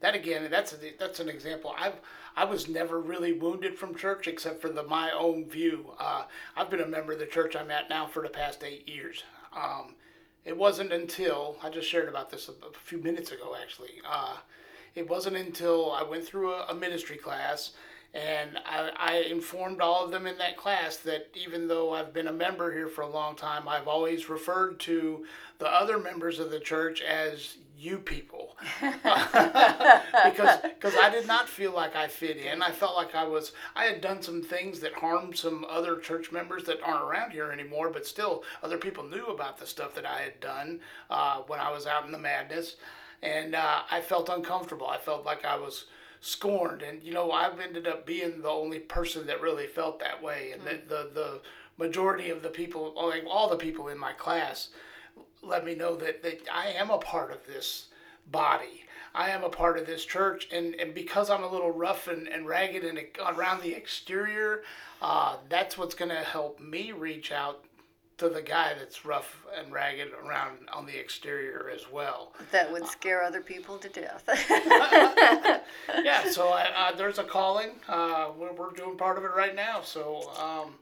That 0.00 0.14
again, 0.14 0.48
that's 0.50 0.72
a, 0.72 0.76
that's 0.98 1.20
an 1.20 1.28
example. 1.28 1.74
I 1.76 1.92
I 2.34 2.46
was 2.46 2.66
never 2.66 2.98
really 2.98 3.34
wounded 3.34 3.76
from 3.76 3.94
church 3.94 4.26
except 4.26 4.62
for 4.62 4.70
the 4.70 4.84
my 4.84 5.10
own 5.10 5.44
view. 5.44 5.92
Uh, 6.00 6.22
I've 6.56 6.70
been 6.70 6.80
a 6.80 6.86
member 6.86 7.12
of 7.12 7.18
the 7.18 7.26
church 7.26 7.54
I'm 7.54 7.70
at 7.70 7.90
now 7.90 8.06
for 8.06 8.22
the 8.22 8.30
past 8.30 8.64
eight 8.64 8.88
years. 8.88 9.22
Um, 9.54 9.96
it 10.46 10.56
wasn't 10.56 10.94
until 10.94 11.58
I 11.62 11.68
just 11.68 11.90
shared 11.90 12.08
about 12.08 12.30
this 12.30 12.48
a, 12.48 12.52
a 12.52 12.72
few 12.72 13.02
minutes 13.02 13.32
ago, 13.32 13.54
actually. 13.60 14.00
Uh, 14.08 14.38
it 14.94 15.06
wasn't 15.06 15.36
until 15.36 15.92
I 15.92 16.04
went 16.04 16.24
through 16.24 16.54
a, 16.54 16.68
a 16.68 16.74
ministry 16.74 17.18
class 17.18 17.72
and 18.14 18.58
I, 18.64 18.90
I 18.96 19.14
informed 19.30 19.80
all 19.80 20.04
of 20.04 20.10
them 20.10 20.26
in 20.26 20.38
that 20.38 20.56
class 20.56 20.96
that 20.98 21.28
even 21.34 21.68
though 21.68 21.92
I've 21.92 22.12
been 22.14 22.28
a 22.28 22.32
member 22.32 22.72
here 22.72 22.88
for 22.88 23.02
a 23.02 23.08
long 23.08 23.36
time, 23.36 23.68
I've 23.68 23.88
always 23.88 24.28
referred 24.28 24.80
to 24.80 25.24
the 25.58 25.68
other 25.68 25.98
members 25.98 26.38
of 26.38 26.50
the 26.50 26.60
church 26.60 27.02
as 27.02 27.56
you 27.76 27.98
people 27.98 28.56
because 28.82 30.58
because 30.62 30.96
I 30.96 31.10
did 31.10 31.26
not 31.26 31.48
feel 31.48 31.72
like 31.72 31.94
I 31.94 32.08
fit 32.08 32.36
in. 32.36 32.62
I 32.62 32.70
felt 32.72 32.96
like 32.96 33.14
I 33.14 33.24
was 33.24 33.52
I 33.76 33.84
had 33.84 34.00
done 34.00 34.22
some 34.22 34.42
things 34.42 34.80
that 34.80 34.94
harmed 34.94 35.36
some 35.36 35.64
other 35.68 35.96
church 35.98 36.32
members 36.32 36.64
that 36.64 36.82
aren't 36.82 37.02
around 37.04 37.30
here 37.32 37.50
anymore, 37.52 37.90
but 37.90 38.06
still 38.06 38.42
other 38.62 38.78
people 38.78 39.04
knew 39.04 39.26
about 39.26 39.58
the 39.58 39.66
stuff 39.66 39.94
that 39.94 40.06
I 40.06 40.20
had 40.22 40.40
done 40.40 40.80
uh, 41.10 41.38
when 41.46 41.60
I 41.60 41.70
was 41.70 41.86
out 41.86 42.04
in 42.06 42.12
the 42.12 42.18
madness. 42.18 42.76
and 43.22 43.54
uh, 43.54 43.82
I 43.90 44.00
felt 44.00 44.28
uncomfortable. 44.28 44.86
I 44.86 44.98
felt 44.98 45.24
like 45.24 45.44
I 45.44 45.56
was 45.56 45.86
scorned, 46.20 46.82
and 46.82 47.02
you 47.02 47.12
know 47.12 47.30
I've 47.30 47.60
ended 47.60 47.86
up 47.86 48.06
being 48.06 48.42
the 48.42 48.48
only 48.48 48.78
person 48.78 49.26
that 49.26 49.40
really 49.40 49.66
felt 49.66 50.00
that 50.00 50.22
way, 50.22 50.52
and 50.52 50.62
mm. 50.62 50.88
the, 50.88 50.94
the 50.94 51.10
the 51.14 51.40
majority 51.76 52.30
of 52.30 52.42
the 52.42 52.48
people, 52.48 52.94
like 52.96 53.24
all 53.28 53.48
the 53.48 53.56
people 53.56 53.88
in 53.88 53.98
my 53.98 54.12
class, 54.12 54.68
let 55.42 55.64
me 55.64 55.74
know 55.74 55.96
that 55.96 56.22
that 56.22 56.40
I 56.52 56.68
am 56.68 56.90
a 56.90 56.98
part 56.98 57.30
of 57.30 57.46
this 57.46 57.86
body. 58.30 58.84
I 59.14 59.30
am 59.30 59.42
a 59.42 59.48
part 59.48 59.78
of 59.78 59.86
this 59.86 60.04
church, 60.04 60.48
and, 60.52 60.74
and 60.74 60.94
because 60.94 61.30
I'm 61.30 61.42
a 61.42 61.50
little 61.50 61.72
rough 61.72 62.08
and, 62.08 62.28
and 62.28 62.46
ragged 62.46 62.84
and 62.84 63.00
around 63.26 63.62
the 63.62 63.74
exterior, 63.74 64.62
uh, 65.00 65.36
that's 65.48 65.78
what's 65.78 65.94
going 65.94 66.10
to 66.10 66.20
help 66.20 66.60
me 66.60 66.92
reach 66.92 67.32
out 67.32 67.64
to 68.18 68.28
the 68.28 68.42
guy 68.42 68.74
that's 68.76 69.04
rough 69.04 69.46
and 69.56 69.72
ragged 69.72 70.08
around 70.24 70.58
on 70.72 70.86
the 70.86 70.98
exterior 70.98 71.70
as 71.72 71.90
well. 71.90 72.32
That 72.50 72.70
would 72.70 72.86
scare 72.86 73.22
other 73.22 73.40
people 73.40 73.78
to 73.78 73.88
death. 73.88 74.24
yeah, 76.04 76.28
so 76.28 76.48
I, 76.48 76.68
uh, 76.76 76.96
there's 76.96 77.18
a 77.18 77.24
calling. 77.24 77.70
Uh, 77.88 78.30
we're, 78.36 78.52
we're 78.52 78.72
doing 78.72 78.98
part 78.98 79.18
of 79.18 79.24
it 79.24 79.30
right 79.36 79.54
now. 79.54 79.82
So 79.82 80.30
um, 80.38 80.74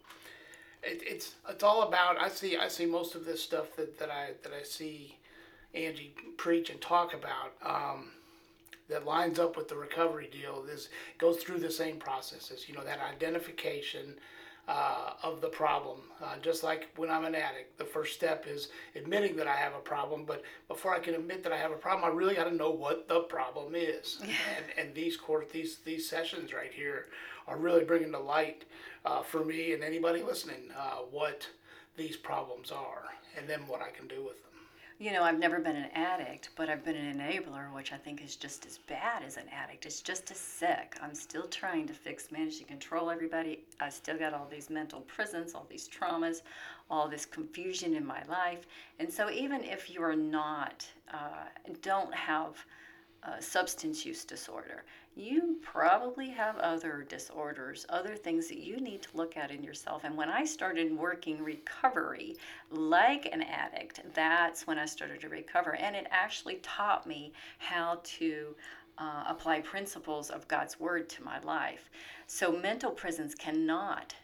it, 0.83 1.03
it's 1.05 1.35
it's 1.49 1.63
all 1.63 1.83
about. 1.83 2.21
I 2.21 2.29
see 2.31 2.57
I 2.57 2.69
see 2.69 2.87
most 2.87 3.15
of 3.15 3.27
this 3.27 3.43
stuff 3.43 3.77
that, 3.77 3.99
that 3.99 4.11
I 4.11 4.31
that 4.43 4.53
I 4.59 4.63
see 4.63 5.19
Angie 5.75 6.15
preach 6.39 6.71
and 6.71 6.81
talk 6.81 7.13
about. 7.13 7.53
Um, 7.63 8.13
that 8.89 9.05
lines 9.05 9.41
up 9.41 9.57
with 9.57 9.69
the 9.69 9.75
recovery 9.75 10.31
deal 10.31 10.65
is 10.73 10.91
goes 11.19 11.39
through 11.39 11.59
the 11.59 11.71
same 11.71 11.97
processes. 11.97 12.69
You 12.69 12.75
know 12.77 12.85
that 12.85 13.01
identification 13.01 14.15
uh, 14.69 15.13
of 15.23 15.41
the 15.41 15.49
problem. 15.49 15.99
Uh, 16.23 16.37
just 16.43 16.63
like 16.65 16.89
when 16.97 17.11
I'm 17.11 17.25
an 17.25 17.35
addict, 17.35 17.79
the 17.79 17.85
first 17.85 18.15
step 18.15 18.47
is 18.49 18.69
admitting 18.95 19.37
that 19.37 19.47
I 19.47 19.57
have 19.57 19.75
a 19.75 19.81
problem. 19.81 20.25
But 20.25 20.43
before 20.69 20.95
I 20.95 20.99
can 20.99 21.15
admit 21.15 21.43
that 21.45 21.53
I 21.53 21.59
have 21.59 21.71
a 21.71 21.77
problem, 21.77 22.05
I 22.05 22.15
really 22.15 22.35
got 22.35 22.45
to 22.45 22.55
know 22.55 22.71
what 22.71 23.09
the 23.09 23.21
problem 23.21 23.75
is. 23.75 24.19
and, 24.23 24.65
and 24.79 24.95
these 24.95 25.17
court 25.17 25.51
these 25.51 25.79
these 25.79 26.09
sessions 26.09 26.53
right 26.53 26.73
here 26.73 27.07
are 27.47 27.57
really 27.57 27.85
bringing 27.85 28.13
to 28.13 28.19
light 28.19 28.65
uh, 29.05 29.23
for 29.23 29.45
me 29.45 29.73
and 29.73 29.85
anybody 29.85 30.23
listening 30.23 30.71
uh, 30.77 30.97
what 31.11 31.47
these 31.97 32.17
problems 32.17 32.73
are, 32.73 33.05
and 33.39 33.49
then 33.49 33.61
what 33.67 33.81
I 33.81 33.91
can 33.91 34.09
do 34.09 34.25
with 34.25 34.43
them 34.43 34.56
you 34.99 35.13
know, 35.13 35.23
I've 35.23 35.39
never 35.39 35.59
been 35.59 35.77
an 35.77 35.91
addict, 35.95 36.51
but 36.57 36.71
I've 36.71 36.85
been 36.85 36.97
an 36.97 37.19
enabler, 37.19 37.73
which 37.75 37.93
I 37.93 37.97
think 37.97 38.25
is 38.25 38.35
just 38.35 38.65
as 38.65 38.79
bad 38.79 39.23
as 39.23 39.37
an 39.37 39.45
addict. 39.53 39.85
It's 39.85 40.01
just 40.01 40.31
as 40.31 40.39
sick. 40.39 40.97
I'm 41.03 41.15
still 41.15 41.47
trying 41.49 41.87
to 41.89 41.93
fix, 41.93 42.33
manage 42.33 42.59
to 42.59 42.65
control 42.65 43.11
everybody. 43.11 43.65
I 43.79 43.91
still 43.91 44.17
got 44.17 44.33
all 44.33 44.49
these 44.51 44.71
mental 44.71 45.03
prisons, 45.03 45.55
all 45.55 45.67
these 45.69 45.87
traumas, 45.87 46.41
all 46.91 47.09
this 47.09 47.27
confusion 47.27 47.95
in 47.95 48.07
my 48.07 48.23
life. 48.27 48.67
And 48.99 49.13
so, 49.13 49.31
even 49.31 49.63
if 49.65 49.91
you 49.91 50.03
are 50.03 50.17
not, 50.17 50.87
uh, 51.13 51.45
don't 51.83 52.15
have 52.15 52.65
uh, 53.23 53.41
substance 53.41 54.05
use 54.05 54.25
disorder, 54.25 54.85
you 55.17 55.57
probably 55.63 56.29
have 56.29 56.57
other 56.59 57.07
disorders, 57.09 57.87
other 57.89 58.15
things 58.15 58.49
that 58.49 58.59
you 58.59 58.77
need 58.77 59.03
to 59.03 59.17
look 59.17 59.37
at 59.37 59.51
in 59.51 59.63
yourself. 59.63 60.05
And 60.05 60.17
when 60.17 60.29
I 60.29 60.45
started 60.45 60.97
working 60.97 61.43
recovery 61.43 62.37
like 62.71 63.27
an 63.33 63.43
addict, 63.43 64.01
that's 64.15 64.67
when 64.67 64.79
I 64.79 64.85
started 64.85 65.21
to 65.23 65.31
recover. 65.31 65.75
And 65.77 65.97
it 65.97 66.07
actually 66.11 66.57
taught 66.57 67.07
me 67.07 67.33
how 67.59 68.01
to 68.05 68.55
uh, 68.99 69.25
apply 69.27 69.61
principles 69.61 70.31
of 70.31 70.47
God's 70.49 70.79
Word 70.79 71.09
to 71.11 71.25
my 71.25 71.41
life. 71.41 71.91
So 72.27 72.53
mental 72.53 72.91
prisons 72.91 73.35
cannot 73.35 74.15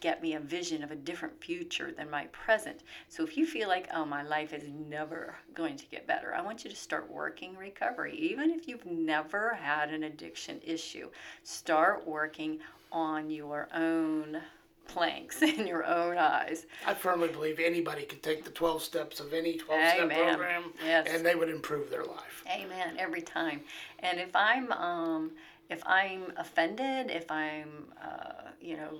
get 0.00 0.22
me 0.22 0.34
a 0.34 0.40
vision 0.40 0.82
of 0.82 0.90
a 0.90 0.96
different 0.96 1.42
future 1.42 1.92
than 1.92 2.10
my 2.10 2.26
present. 2.26 2.82
So 3.08 3.24
if 3.24 3.36
you 3.36 3.46
feel 3.46 3.68
like, 3.68 3.88
oh, 3.94 4.04
my 4.04 4.22
life 4.22 4.52
is 4.52 4.68
never 4.68 5.36
going 5.54 5.76
to 5.76 5.86
get 5.86 6.06
better, 6.06 6.34
I 6.34 6.42
want 6.42 6.64
you 6.64 6.70
to 6.70 6.76
start 6.76 7.10
working 7.10 7.56
recovery. 7.56 8.16
Even 8.16 8.50
if 8.50 8.68
you've 8.68 8.86
never 8.86 9.54
had 9.54 9.90
an 9.90 10.04
addiction 10.04 10.60
issue, 10.64 11.10
start 11.42 12.06
working 12.06 12.58
on 12.92 13.30
your 13.30 13.68
own 13.74 14.40
planks 14.86 15.42
in 15.42 15.66
your 15.66 15.84
own 15.84 16.16
eyes. 16.18 16.66
I 16.86 16.94
firmly 16.94 17.28
believe 17.28 17.58
anybody 17.58 18.04
can 18.04 18.20
take 18.20 18.44
the 18.44 18.50
12 18.50 18.82
steps 18.82 19.20
of 19.20 19.32
any 19.32 19.56
12 19.56 19.88
step 19.88 20.08
program 20.10 20.72
yes. 20.84 21.06
and 21.10 21.24
they 21.24 21.34
would 21.34 21.48
improve 21.48 21.90
their 21.90 22.04
life. 22.04 22.44
Amen. 22.50 22.96
Every 22.98 23.22
time. 23.22 23.62
And 24.00 24.18
if 24.18 24.34
I'm 24.34 24.72
um, 24.72 25.32
if 25.68 25.82
I'm 25.86 26.32
offended, 26.36 27.10
if 27.10 27.30
I'm 27.30 27.92
uh, 28.02 28.50
you 28.60 28.76
know 28.76 28.98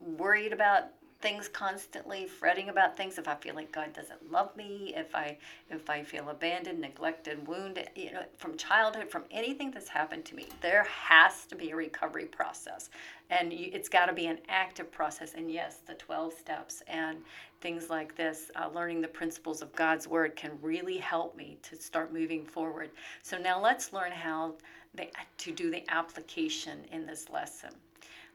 worried 0.00 0.52
about 0.52 0.90
things 1.20 1.48
constantly 1.48 2.26
fretting 2.26 2.68
about 2.68 2.96
things. 2.96 3.18
If 3.18 3.26
i 3.26 3.34
feel 3.34 3.54
like 3.54 3.72
god 3.72 3.92
doesn't 3.92 4.30
love 4.30 4.56
me 4.56 4.94
if 4.96 5.14
i 5.14 5.36
if 5.68 5.90
i 5.90 6.02
feel 6.02 6.28
abandoned 6.28 6.80
neglected 6.80 7.46
wounded 7.46 7.90
you 7.96 8.12
know 8.12 8.22
from 8.36 8.56
childhood 8.56 9.10
from 9.10 9.24
anything 9.30 9.70
that's 9.72 9.88
happened 9.88 10.24
to 10.26 10.36
me 10.36 10.46
there 10.60 10.84
has 10.84 11.44
to 11.46 11.56
be 11.56 11.70
a 11.70 11.76
recovery 11.76 12.26
process. 12.26 12.90
And 13.30 13.52
you, 13.52 13.70
it's 13.72 13.90
got 13.90 14.06
to 14.06 14.14
be 14.14 14.26
an 14.26 14.38
active 14.48 14.90
process. 14.90 15.34
And 15.34 15.50
yes 15.50 15.78
the 15.86 15.94
12 15.94 16.34
steps 16.34 16.82
and 16.86 17.18
things 17.60 17.90
like 17.90 18.14
this 18.16 18.50
uh, 18.54 18.68
learning 18.72 19.00
the 19.00 19.08
principles 19.08 19.60
of 19.60 19.74
god's 19.74 20.06
word 20.06 20.36
can 20.36 20.52
really 20.62 20.98
help 20.98 21.36
me 21.36 21.58
to 21.62 21.76
start 21.76 22.12
moving 22.12 22.44
forward. 22.44 22.90
So 23.22 23.38
now 23.38 23.60
let's 23.60 23.92
learn 23.92 24.12
how 24.12 24.54
they, 24.94 25.10
to 25.38 25.52
do 25.52 25.70
the 25.70 25.82
application 25.90 26.78
in 26.92 27.06
this 27.06 27.28
lesson. 27.28 27.70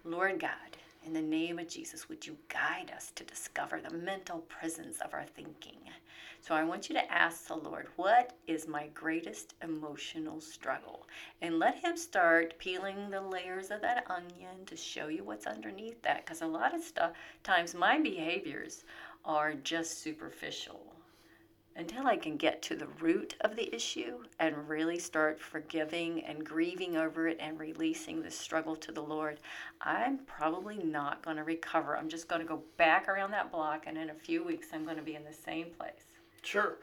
Lord 0.04 0.42
god 0.42 0.73
in 1.06 1.14
the 1.14 1.22
name 1.22 1.60
of 1.60 1.68
Jesus, 1.68 2.08
would 2.08 2.26
you 2.26 2.38
guide 2.48 2.92
us 2.96 3.12
to 3.16 3.24
discover 3.24 3.82
the 3.82 3.96
mental 3.96 4.40
prisons 4.40 5.00
of 5.00 5.14
our 5.14 5.26
thinking? 5.26 5.78
So 6.42 6.56
I 6.56 6.64
want 6.64 6.90
you 6.90 6.96
to 6.96 7.12
ask 7.12 7.48
the 7.48 7.56
Lord, 7.56 7.88
what 7.96 8.34
is 8.48 8.68
my 8.68 8.88
greatest 8.94 9.54
emotional 9.64 10.42
struggle? 10.42 11.08
And 11.42 11.60
let 11.60 11.76
Him 11.76 11.96
start 11.96 12.58
peeling 12.58 13.10
the 13.10 13.22
layers 13.22 13.72
of 13.72 13.82
that 13.82 14.06
onion 14.10 14.66
to 14.66 14.76
show 14.76 15.08
you 15.08 15.24
what's 15.24 15.48
underneath 15.48 16.02
that. 16.02 16.26
Because 16.26 16.42
a 16.42 16.48
lot 16.48 16.76
of 16.76 16.82
stuff, 16.82 17.14
times 17.44 17.74
my 17.74 18.00
behaviors 18.00 18.84
are 19.26 19.54
just 19.54 20.02
superficial 20.02 20.94
until 21.76 22.08
I 22.08 22.18
can 22.18 22.38
get 22.38 22.62
to 22.64 22.76
the 22.76 22.88
root 23.00 23.36
of 23.42 23.56
the 23.56 23.74
issue 23.74 24.20
and 24.40 24.70
really 24.70 25.00
start 25.00 25.40
forgiving 25.40 26.24
and 26.24 26.46
grieving 26.46 26.98
over 26.98 27.28
it 27.28 27.38
and 27.40 27.60
releasing 27.60 28.22
the 28.22 28.32
struggle 28.32 28.76
to 28.78 28.92
the 28.92 29.02
Lord, 29.02 29.40
I'm 29.82 30.20
probably 30.20 30.78
not 30.78 31.24
going 31.24 31.38
to 31.38 31.44
recover. 31.44 31.98
I'm 31.98 32.10
just 32.10 32.28
going 32.28 32.42
to 32.42 32.48
go 32.48 32.62
back 32.78 33.08
around 33.08 33.32
that 33.32 33.52
block, 33.52 33.84
and 33.88 33.98
in 33.98 34.10
a 34.12 34.14
few 34.16 34.44
weeks, 34.44 34.68
I'm 34.74 34.84
going 34.84 34.98
to 34.98 35.04
be 35.04 35.16
in 35.16 35.24
the 35.24 35.34
same 35.34 35.68
place. 35.78 36.06
Sure. 36.44 36.78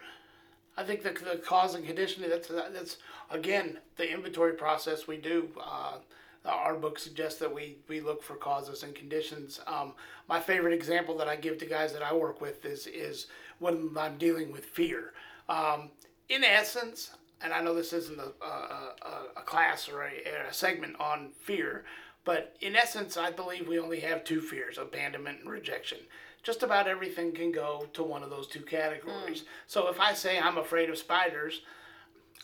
I 0.77 0.85
think 0.85 1.03
the, 1.03 1.11
the 1.11 1.39
cause 1.39 1.75
and 1.75 1.85
conditioning, 1.85 2.31
that's, 2.31 2.49
that's 2.49 2.99
again, 3.31 3.79
the 3.97 4.11
inventory 4.11 4.55
process 4.55 5.07
we 5.07 5.19
do. 5.19 5.49
Uh, 5.61 5.99
our 6.45 6.75
book 6.75 6.99
suggests 6.99 7.39
that 7.41 7.55
we, 7.55 7.77
we 7.89 8.01
look 8.01 8.23
for 8.23 8.35
causes 8.35 8.83
and 8.83 8.95
conditions. 8.95 9.61
Um, 9.67 9.93
my 10.29 10.41
favorite 10.41 10.73
example 10.73 11.17
that 11.19 11.29
I 11.29 11.37
give 11.37 11.59
to 11.59 11.67
guys 11.67 11.93
that 11.93 12.03
I 12.03 12.15
work 12.15 12.41
with 12.41 12.65
is, 12.65 12.87
is 12.87 13.27
when 13.59 13.91
I'm 13.99 14.17
dealing 14.17 14.51
with 14.51 14.65
fear. 14.65 15.13
Um, 15.49 15.91
in 16.29 16.45
essence, 16.45 17.11
and 17.43 17.53
I 17.53 17.63
know 17.63 17.75
this 17.75 17.93
isn't 17.93 18.19
a, 18.19 18.45
a, 18.45 19.41
a 19.41 19.43
class 19.43 19.89
or 19.89 20.03
a, 20.03 20.49
a, 20.49 20.53
segment 20.53 20.97
on 21.01 21.31
fear, 21.41 21.85
but 22.25 22.57
in 22.61 22.77
essence, 22.77 23.17
I 23.17 23.31
believe 23.31 23.67
we 23.67 23.79
only 23.79 24.01
have 24.01 24.25
two 24.25 24.41
fears 24.41 24.79
abandonment 24.79 25.41
and 25.41 25.51
rejection. 25.51 25.99
Just 26.43 26.63
about 26.63 26.89
everything 26.89 27.33
can 27.33 27.53
go 27.53 27.87
to 27.93 28.03
one 28.03 28.23
of 28.23 28.31
those 28.31 28.47
two 28.47 28.63
categories. 28.63 29.43
Mm. 29.43 29.47
So 29.67 29.89
if 29.89 30.01
I 30.01 30.15
say 30.15 30.39
I'm 30.39 30.59
afraid 30.59 30.89
of 30.89 30.97
spiders, 30.97 31.63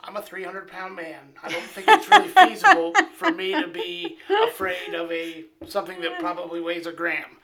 I'm 0.03 0.17
a 0.17 0.23
300 0.23 0.69
pound 0.69 0.95
man. 0.95 1.33
I 1.43 1.49
don't 1.49 1.65
think 1.65 1.89
it's 1.89 2.09
really 2.09 2.29
feasible 2.29 2.93
for 3.15 3.31
me 3.33 3.53
to 3.53 3.67
be 3.67 4.19
afraid 4.49 4.95
of 4.95 5.11
a 5.11 5.47
something 5.67 6.01
that 6.03 6.19
probably 6.21 6.61
weighs 6.61 6.87
a 6.87 6.93
gram. 6.93 7.39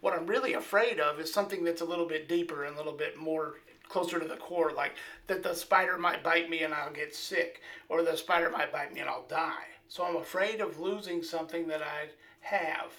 What 0.00 0.14
I'm 0.14 0.26
really 0.26 0.54
afraid 0.54 1.00
of 1.00 1.18
is 1.18 1.32
something 1.32 1.64
that's 1.64 1.80
a 1.80 1.84
little 1.86 2.06
bit 2.06 2.28
deeper 2.28 2.64
and 2.64 2.74
a 2.74 2.78
little 2.78 2.92
bit 2.92 3.16
more 3.16 3.56
closer 3.88 4.20
to 4.20 4.28
the 4.28 4.36
core, 4.36 4.70
like 4.70 4.92
that 5.26 5.42
the 5.42 5.54
spider 5.54 5.98
might 5.98 6.22
bite 6.22 6.48
me 6.48 6.62
and 6.62 6.74
I'll 6.74 6.92
get 6.92 7.14
sick, 7.14 7.62
or 7.88 8.02
the 8.02 8.16
spider 8.16 8.50
might 8.50 8.72
bite 8.72 8.92
me 8.92 9.00
and 9.00 9.08
I'll 9.08 9.26
die. 9.26 9.64
So 9.88 10.04
I'm 10.04 10.16
afraid 10.16 10.60
of 10.60 10.78
losing 10.78 11.22
something 11.22 11.66
that 11.68 11.82
I 11.82 12.10
have, 12.40 12.92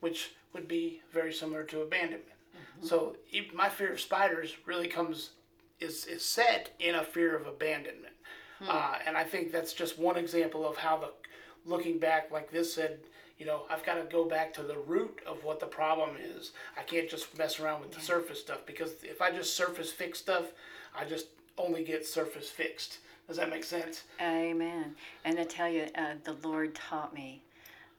which 0.00 0.34
would 0.52 0.68
be 0.68 1.02
very 1.12 1.32
similar 1.32 1.64
to 1.64 1.82
abandonment. 1.82 2.32
Mm-hmm. 2.56 2.86
So 2.86 3.16
my 3.52 3.68
fear 3.68 3.92
of 3.92 4.00
spiders 4.00 4.54
really 4.64 4.88
comes 4.88 5.30
is 5.78 6.06
is 6.06 6.24
set 6.24 6.70
in 6.78 6.94
a 6.94 7.04
fear 7.04 7.36
of 7.36 7.46
abandonment. 7.46 8.14
Hmm. 8.58 8.68
Uh, 8.70 8.94
and 9.06 9.16
I 9.16 9.24
think 9.24 9.52
that's 9.52 9.72
just 9.72 9.98
one 9.98 10.16
example 10.16 10.66
of 10.66 10.76
how 10.76 10.96
the 10.96 11.10
looking 11.64 11.98
back, 11.98 12.30
like 12.30 12.50
this 12.50 12.72
said, 12.72 12.98
you 13.38 13.44
know, 13.44 13.62
I've 13.68 13.84
got 13.84 13.94
to 13.94 14.04
go 14.10 14.24
back 14.24 14.54
to 14.54 14.62
the 14.62 14.78
root 14.78 15.20
of 15.26 15.44
what 15.44 15.60
the 15.60 15.66
problem 15.66 16.10
is. 16.18 16.52
I 16.78 16.82
can't 16.82 17.08
just 17.08 17.36
mess 17.36 17.60
around 17.60 17.82
with 17.82 17.92
the 17.92 18.00
surface 18.00 18.40
stuff 18.40 18.60
because 18.64 18.92
if 19.02 19.20
I 19.20 19.30
just 19.30 19.56
surface 19.56 19.92
fix 19.92 20.18
stuff, 20.18 20.46
I 20.98 21.04
just 21.04 21.26
only 21.58 21.84
get 21.84 22.06
surface 22.06 22.48
fixed. 22.48 22.98
Does 23.26 23.36
that 23.36 23.50
make 23.50 23.64
sense? 23.64 24.04
Amen. 24.20 24.94
And 25.24 25.38
I 25.38 25.44
tell 25.44 25.68
you, 25.68 25.86
uh, 25.96 26.14
the 26.24 26.36
Lord 26.48 26.74
taught 26.74 27.12
me 27.12 27.42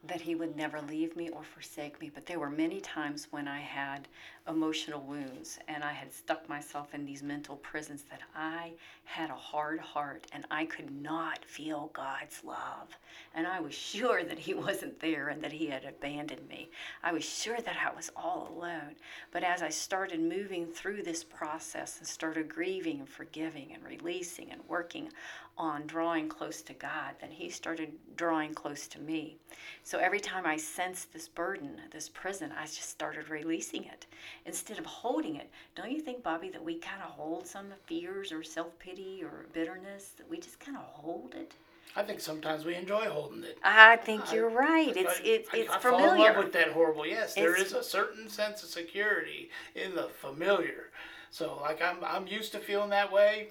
that 0.08 0.22
he 0.22 0.36
would 0.36 0.56
never 0.56 0.82
leave 0.82 1.15
me 1.15 1.30
or 1.30 1.43
forsake 1.43 2.00
me. 2.00 2.10
But 2.13 2.26
there 2.26 2.39
were 2.39 2.50
many 2.50 2.80
times 2.80 3.28
when 3.30 3.48
I 3.48 3.60
had 3.60 4.08
emotional 4.48 5.02
wounds 5.02 5.60
and 5.68 5.84
I 5.84 5.92
had 5.92 6.14
stuck 6.14 6.48
myself 6.48 6.94
in 6.94 7.06
these 7.06 7.24
mental 7.24 7.58
prisons 7.58 8.04
that 8.10 8.22
I 8.36 8.74
had 9.04 9.30
a 9.30 9.36
hard 9.36 9.80
heart 9.80 10.28
and 10.34 10.46
I 10.52 10.66
could 10.66 10.92
not 11.02 11.44
feel 11.46 11.90
God's 11.94 12.44
love. 12.44 12.98
And 13.36 13.48
I 13.48 13.60
was 13.60 13.74
sure 13.74 14.24
that 14.24 14.40
he 14.40 14.54
wasn't 14.68 15.00
there 15.00 15.30
and 15.30 15.42
that 15.42 15.52
he 15.52 15.68
had 15.68 15.86
abandoned 15.86 16.48
me. 16.48 16.70
I 17.04 17.14
was 17.14 17.24
sure 17.24 17.58
that 17.58 17.78
I 17.86 17.96
was 17.96 18.12
all 18.16 18.54
alone. 18.56 18.96
But 19.32 19.44
as 19.44 19.62
I 19.62 19.70
started 19.70 20.20
moving 20.20 20.68
through 20.68 21.04
this 21.04 21.24
process 21.24 21.98
and 22.00 22.08
started 22.08 22.50
grieving 22.50 23.00
and 23.00 23.10
forgiving 23.10 23.74
and 23.74 23.84
releasing 23.84 24.52
and 24.52 24.62
working 24.68 25.10
on 25.58 25.88
drawing 25.88 26.30
close 26.30 26.62
to 26.62 26.74
God, 26.74 27.16
then 27.20 27.32
He 27.32 27.50
started 27.50 27.92
drawing 28.16 28.54
close 28.54 28.88
to 28.90 29.00
me. 29.00 29.38
So 29.84 29.98
every 29.98 30.20
time 30.20 30.46
I 30.46 30.58
sensed 30.58 31.12
this 31.12 31.28
burden, 31.28 31.82
this 31.92 32.10
prison, 32.10 32.52
I 32.58 32.66
just 32.66 32.90
started 32.90 33.30
releasing 33.30 33.86
it 33.86 34.06
instead 34.45 34.80
of 34.80 34.86
holding 34.86 35.36
it. 35.36 35.50
Don't 35.76 35.91
you 35.91 36.00
think, 36.00 36.23
Bobby, 36.23 36.50
that 36.50 36.63
we 36.63 36.76
kind 36.76 37.02
of 37.04 37.10
hold 37.10 37.47
some 37.47 37.67
fears 37.86 38.32
or 38.32 38.43
self 38.43 38.78
pity 38.80 39.21
or 39.23 39.45
bitterness, 39.54 40.10
that 40.17 40.30
we 40.30 40.38
just 40.39 40.60
kind 40.60 40.78
of 40.78 40.84
hold 40.84 41.36
it? 41.36 41.52
I 41.95 42.04
think 42.04 42.19
sometimes 42.19 42.63
we 42.63 42.76
enjoy 42.76 43.06
holding 43.10 43.43
it. 43.43 43.58
I 43.63 43.95
think 43.95 44.32
you're 44.32 44.50
right. 44.50 44.95
It's 44.95 45.19
I, 45.19 45.23
it's 45.23 45.50
I, 45.54 45.58
it's 45.58 45.71
I 45.71 45.80
familiar. 45.80 46.08
fall 46.08 46.13
in 46.15 46.21
love 46.36 46.43
with 46.43 46.54
that 46.54 46.69
horrible. 46.71 47.08
Yes, 47.08 47.34
there 47.34 47.54
It's- 47.54 47.67
is 47.67 47.73
a 47.73 47.84
certain 47.84 48.30
sense 48.30 48.62
of 48.63 48.69
security 48.69 49.50
in 49.76 49.95
the 49.95 50.04
familiar. 50.21 50.91
So, 51.32 51.58
like 51.62 51.82
I'm, 51.82 51.97
I'm 52.04 52.28
used 52.28 52.52
to 52.54 52.60
feeling 52.60 52.89
that 52.91 53.12
way. 53.12 53.50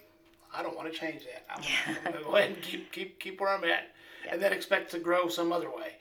I 0.55 0.63
don't 0.63 0.77
want 0.77 0.91
to 0.93 0.97
change 0.99 1.23
that. 1.25 1.45
I'm, 1.51 1.63
I'm 1.89 2.05
gonna 2.13 2.25
go 2.25 2.37
ahead 2.37 2.51
and 2.53 2.63
keep, 2.63 2.93
keep, 2.93 3.19
keep 3.19 3.41
where 3.41 3.51
I'm 3.51 3.65
at, 3.65 3.91
and 4.31 4.41
then 4.41 4.53
expect 4.53 4.91
to 4.93 4.99
grow 4.99 5.29
some 5.29 5.53
other 5.53 5.69
way. 5.69 5.93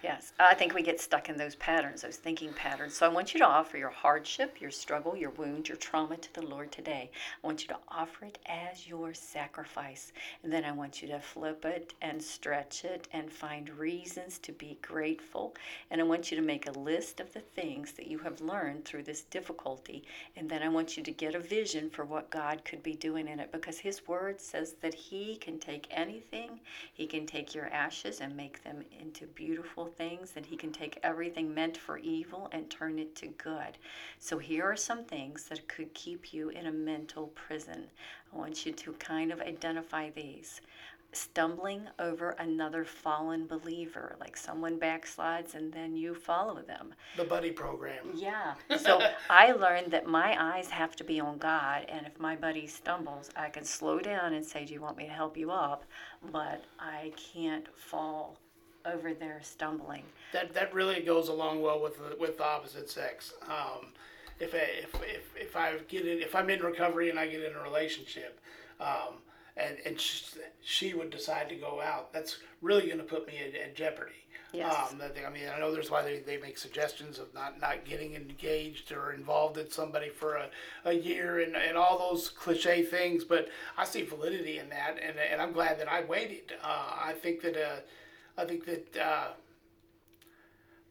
Yes, 0.00 0.32
uh, 0.38 0.46
I 0.48 0.54
think 0.54 0.74
we 0.74 0.82
get 0.82 1.00
stuck 1.00 1.28
in 1.28 1.36
those 1.36 1.56
patterns, 1.56 2.02
those 2.02 2.18
thinking 2.18 2.52
patterns. 2.52 2.94
So 2.94 3.04
I 3.04 3.08
want 3.08 3.34
you 3.34 3.40
to 3.40 3.46
offer 3.46 3.76
your 3.76 3.90
hardship, 3.90 4.60
your 4.60 4.70
struggle, 4.70 5.16
your 5.16 5.30
wound, 5.30 5.68
your 5.68 5.76
trauma 5.76 6.16
to 6.16 6.34
the 6.34 6.46
Lord 6.46 6.70
today. 6.70 7.10
I 7.42 7.46
want 7.46 7.62
you 7.62 7.68
to 7.68 7.80
offer 7.88 8.26
it 8.26 8.38
as 8.46 8.86
your 8.86 9.12
sacrifice. 9.12 10.12
And 10.44 10.52
then 10.52 10.64
I 10.64 10.70
want 10.70 11.02
you 11.02 11.08
to 11.08 11.18
flip 11.18 11.64
it 11.64 11.94
and 12.00 12.22
stretch 12.22 12.84
it 12.84 13.08
and 13.12 13.28
find 13.28 13.70
reasons 13.70 14.38
to 14.38 14.52
be 14.52 14.78
grateful. 14.82 15.56
And 15.90 16.00
I 16.00 16.04
want 16.04 16.30
you 16.30 16.36
to 16.36 16.44
make 16.44 16.68
a 16.68 16.78
list 16.78 17.18
of 17.18 17.32
the 17.32 17.40
things 17.40 17.90
that 17.94 18.06
you 18.06 18.20
have 18.20 18.40
learned 18.40 18.84
through 18.84 19.02
this 19.02 19.22
difficulty. 19.22 20.04
And 20.36 20.48
then 20.48 20.62
I 20.62 20.68
want 20.68 20.96
you 20.96 21.02
to 21.02 21.10
get 21.10 21.34
a 21.34 21.40
vision 21.40 21.90
for 21.90 22.04
what 22.04 22.30
God 22.30 22.64
could 22.64 22.84
be 22.84 22.94
doing 22.94 23.26
in 23.26 23.40
it 23.40 23.50
because 23.50 23.80
His 23.80 24.06
Word 24.06 24.40
says 24.40 24.74
that 24.80 24.94
He 24.94 25.34
can 25.34 25.58
take 25.58 25.88
anything, 25.90 26.60
He 26.94 27.08
can 27.08 27.26
take 27.26 27.52
your 27.52 27.66
ashes 27.66 28.20
and 28.20 28.36
make 28.36 28.62
them 28.62 28.84
into 29.00 29.26
beautiful 29.26 29.87
things, 29.88 30.32
that 30.32 30.46
He 30.46 30.56
can 30.56 30.72
take 30.72 30.98
everything 31.02 31.54
meant 31.54 31.76
for 31.76 31.98
evil 31.98 32.48
and 32.52 32.70
turn 32.70 32.98
it 32.98 33.14
to 33.16 33.28
good. 33.28 33.78
So 34.18 34.38
here 34.38 34.64
are 34.64 34.76
some 34.76 35.04
things 35.04 35.44
that 35.44 35.68
could 35.68 35.92
keep 35.94 36.32
you 36.32 36.48
in 36.50 36.66
a 36.66 36.72
mental 36.72 37.28
prison. 37.28 37.88
I 38.32 38.36
want 38.36 38.66
you 38.66 38.72
to 38.72 38.92
kind 38.94 39.32
of 39.32 39.40
identify 39.40 40.10
these. 40.10 40.60
Stumbling 41.12 41.88
over 41.98 42.32
another 42.32 42.84
fallen 42.84 43.46
believer, 43.46 44.14
like 44.20 44.36
someone 44.36 44.78
backslides 44.78 45.54
and 45.54 45.72
then 45.72 45.96
you 45.96 46.14
follow 46.14 46.60
them. 46.60 46.92
The 47.16 47.24
buddy 47.24 47.50
program. 47.50 48.10
Yeah. 48.14 48.54
So 48.78 49.00
I 49.30 49.52
learned 49.52 49.90
that 49.92 50.06
my 50.06 50.36
eyes 50.38 50.68
have 50.68 50.96
to 50.96 51.04
be 51.04 51.18
on 51.18 51.38
God, 51.38 51.86
and 51.88 52.06
if 52.06 52.20
my 52.20 52.36
buddy 52.36 52.66
stumbles, 52.66 53.30
I 53.36 53.48
can 53.48 53.64
slow 53.64 53.98
down 54.00 54.34
and 54.34 54.44
say, 54.44 54.64
Do 54.66 54.74
you 54.74 54.80
want 54.80 54.98
me 54.98 55.06
to 55.06 55.12
help 55.12 55.36
you 55.36 55.50
up? 55.50 55.84
But 56.30 56.64
I 56.78 57.12
can't 57.16 57.66
fall 57.76 58.36
over 58.92 59.14
there 59.14 59.40
stumbling. 59.42 60.02
That 60.32 60.54
that 60.54 60.74
really 60.74 61.00
goes 61.00 61.28
along 61.28 61.62
well 61.62 61.80
with 61.80 61.96
the, 61.98 62.16
with 62.16 62.38
the 62.38 62.44
opposite 62.44 62.90
sex. 62.90 63.34
Um, 63.46 63.86
if, 64.40 64.54
I, 64.54 64.58
if 64.82 64.94
if 65.02 65.36
if 65.36 65.56
I 65.56 65.76
get 65.88 66.06
in, 66.06 66.18
if 66.18 66.34
I'm 66.34 66.50
in 66.50 66.60
recovery 66.60 67.10
and 67.10 67.18
I 67.18 67.26
get 67.26 67.42
in 67.42 67.54
a 67.54 67.62
relationship, 67.62 68.40
um, 68.80 69.14
and 69.56 69.76
and 69.84 70.00
she, 70.00 70.24
she 70.62 70.94
would 70.94 71.10
decide 71.10 71.48
to 71.48 71.54
go 71.56 71.80
out, 71.80 72.12
that's 72.12 72.38
really 72.62 72.86
going 72.86 72.98
to 72.98 73.04
put 73.04 73.26
me 73.26 73.34
at, 73.38 73.54
at 73.60 73.74
jeopardy. 73.74 74.12
Yes. 74.52 74.92
Um, 74.92 75.02
I 75.02 75.30
mean, 75.30 75.42
I 75.54 75.58
know 75.58 75.72
there's 75.72 75.90
why 75.90 76.02
they, 76.02 76.20
they 76.20 76.38
make 76.38 76.56
suggestions 76.56 77.18
of 77.18 77.32
not, 77.34 77.60
not 77.60 77.84
getting 77.84 78.14
engaged 78.14 78.92
or 78.92 79.12
involved 79.12 79.58
in 79.58 79.70
somebody 79.70 80.08
for 80.08 80.36
a, 80.36 80.48
a 80.86 80.92
year 80.94 81.40
and, 81.40 81.54
and 81.54 81.76
all 81.76 81.98
those 81.98 82.30
cliche 82.30 82.82
things, 82.82 83.24
but 83.24 83.48
I 83.76 83.84
see 83.84 84.02
validity 84.02 84.58
in 84.58 84.70
that, 84.70 84.96
and, 85.02 85.18
and 85.18 85.42
I'm 85.42 85.52
glad 85.52 85.78
that 85.80 85.92
I 85.92 86.02
waited. 86.02 86.54
Uh, 86.64 86.92
I 86.98 87.12
think 87.12 87.42
that 87.42 87.56
uh, 87.56 87.80
I 88.38 88.44
think 88.44 88.64
that 88.66 88.96
uh, 89.04 89.26